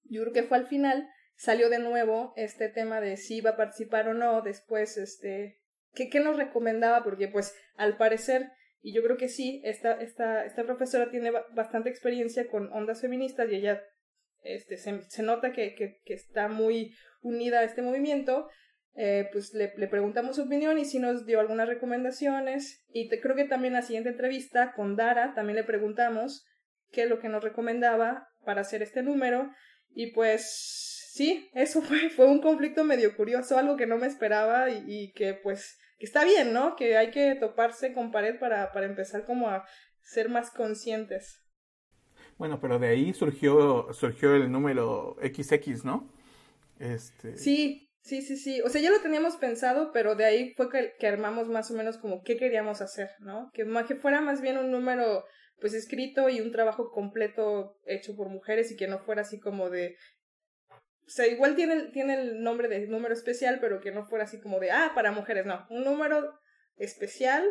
yo 0.03 0.21
creo 0.21 0.33
que 0.33 0.43
fue 0.43 0.57
al 0.57 0.67
final, 0.67 1.09
salió 1.35 1.69
de 1.69 1.79
nuevo 1.79 2.33
este 2.35 2.69
tema 2.69 2.99
de 2.99 3.15
si 3.17 3.37
iba 3.37 3.51
a 3.51 3.57
participar 3.57 4.09
o 4.09 4.13
no, 4.13 4.41
después, 4.41 4.97
este, 4.97 5.61
¿qué, 5.93 6.09
qué 6.09 6.19
nos 6.19 6.37
recomendaba? 6.37 7.03
Porque 7.03 7.27
pues 7.27 7.55
al 7.75 7.97
parecer, 7.97 8.51
y 8.81 8.93
yo 8.93 9.03
creo 9.03 9.17
que 9.17 9.29
sí, 9.29 9.61
esta, 9.63 9.93
esta, 9.93 10.45
esta 10.45 10.63
profesora 10.63 11.09
tiene 11.09 11.31
bastante 11.53 11.89
experiencia 11.89 12.49
con 12.49 12.71
ondas 12.73 13.01
feministas 13.01 13.49
y 13.49 13.55
ella 13.55 13.81
este, 14.43 14.77
se, 14.77 15.01
se 15.09 15.23
nota 15.23 15.51
que, 15.51 15.75
que, 15.75 16.01
que, 16.03 16.13
está 16.13 16.47
muy 16.47 16.93
unida 17.21 17.59
a 17.59 17.63
este 17.63 17.81
movimiento, 17.81 18.49
eh, 19.01 19.29
pues 19.31 19.53
le, 19.53 19.71
le, 19.77 19.87
preguntamos 19.87 20.35
su 20.35 20.41
opinión 20.41 20.77
y 20.77 20.83
si 20.83 20.99
nos 20.99 21.25
dio 21.25 21.39
algunas 21.39 21.69
recomendaciones. 21.69 22.83
Y 22.91 23.07
te, 23.07 23.21
creo 23.21 23.33
que 23.33 23.45
también 23.45 23.71
la 23.71 23.81
siguiente 23.81 24.09
entrevista 24.09 24.73
con 24.73 24.97
Dara 24.97 25.33
también 25.33 25.55
le 25.55 25.63
preguntamos 25.63 26.45
qué 26.91 27.03
es 27.03 27.09
lo 27.09 27.19
que 27.19 27.29
nos 27.29 27.41
recomendaba 27.41 28.27
para 28.43 28.59
hacer 28.59 28.81
este 28.81 29.01
número. 29.01 29.49
Y 29.91 30.07
pues 30.11 31.07
sí, 31.13 31.49
eso 31.53 31.81
fue, 31.81 32.09
fue 32.09 32.27
un 32.27 32.41
conflicto 32.41 32.83
medio 32.83 33.15
curioso, 33.15 33.57
algo 33.57 33.77
que 33.77 33.87
no 33.87 33.97
me 33.97 34.07
esperaba 34.07 34.69
y, 34.69 34.83
y 34.85 35.13
que 35.13 35.33
pues 35.33 35.77
que 35.97 36.05
está 36.05 36.25
bien, 36.25 36.51
¿no? 36.51 36.75
Que 36.75 36.97
hay 36.97 37.09
que 37.11 37.35
toparse 37.35 37.93
con 37.93 38.11
pared 38.11 38.37
para, 38.37 38.73
para 38.73 38.85
empezar 38.85 39.25
como 39.25 39.47
a 39.47 39.65
ser 40.01 40.27
más 40.27 40.51
conscientes. 40.51 41.41
Bueno, 42.37 42.59
pero 42.59 42.79
de 42.79 42.89
ahí 42.89 43.13
surgió, 43.13 43.93
surgió 43.93 44.35
el 44.35 44.51
número 44.51 45.15
XX, 45.21 45.85
¿no? 45.85 46.11
Este... 46.79 47.37
Sí, 47.37 47.88
sí, 48.01 48.21
sí, 48.21 48.37
sí. 48.37 48.61
O 48.61 48.69
sea, 48.69 48.81
ya 48.81 48.91
lo 48.91 49.01
teníamos 49.01 49.37
pensado, 49.37 49.91
pero 49.91 50.15
de 50.15 50.25
ahí 50.25 50.53
fue 50.55 50.69
que, 50.69 50.93
que 50.99 51.07
armamos 51.07 51.47
más 51.47 51.71
o 51.71 51.75
menos 51.75 51.97
como 51.97 52.21
qué 52.23 52.37
queríamos 52.37 52.81
hacer, 52.81 53.09
¿no? 53.19 53.49
Que, 53.53 53.65
que 53.87 53.95
fuera 53.95 54.21
más 54.21 54.41
bien 54.41 54.57
un 54.57 54.71
número 54.71 55.25
pues 55.59 55.73
escrito 55.73 56.29
y 56.29 56.39
un 56.39 56.51
trabajo 56.51 56.89
completo 56.89 57.77
hecho 57.85 58.15
por 58.15 58.29
mujeres 58.29 58.71
y 58.71 58.77
que 58.77 58.87
no 58.87 58.99
fuera 58.99 59.23
así 59.23 59.39
como 59.39 59.69
de 59.69 59.97
o 61.09 61.11
sea, 61.11 61.25
igual 61.25 61.55
tiene, 61.55 61.87
tiene 61.87 62.13
el 62.13 62.43
nombre 62.43 62.67
de 62.67 62.85
número 62.85 63.15
especial, 63.15 63.57
pero 63.59 63.81
que 63.81 63.91
no 63.91 64.05
fuera 64.05 64.25
así 64.25 64.39
como 64.39 64.59
de, 64.59 64.69
ah, 64.69 64.91
para 64.93 65.11
mujeres, 65.11 65.43
no. 65.43 65.65
Un 65.71 65.83
número 65.83 66.39
especial 66.77 67.43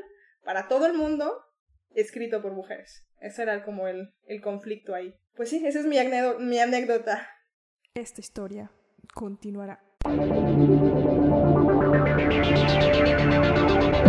para 0.45 0.69
todo 0.69 0.87
el 0.87 0.95
mundo, 0.95 1.43
escrito 1.91 2.41
por 2.41 2.53
mujeres. 2.53 3.05
Ese 3.21 3.43
era 3.43 3.65
como 3.65 3.89
el, 3.89 4.15
el 4.27 4.41
conflicto 4.43 4.95
ahí. 4.95 5.13
Pues 5.35 5.49
sí, 5.49 5.61
esa 5.67 5.81
es 5.81 5.87
mi, 5.87 5.97
mi 6.39 6.61
anécdota. 6.61 7.29
Esta 7.95 8.21
historia 8.21 8.71
continuará. 9.13 9.88
Thank 10.09 10.33
you. 13.97 14.08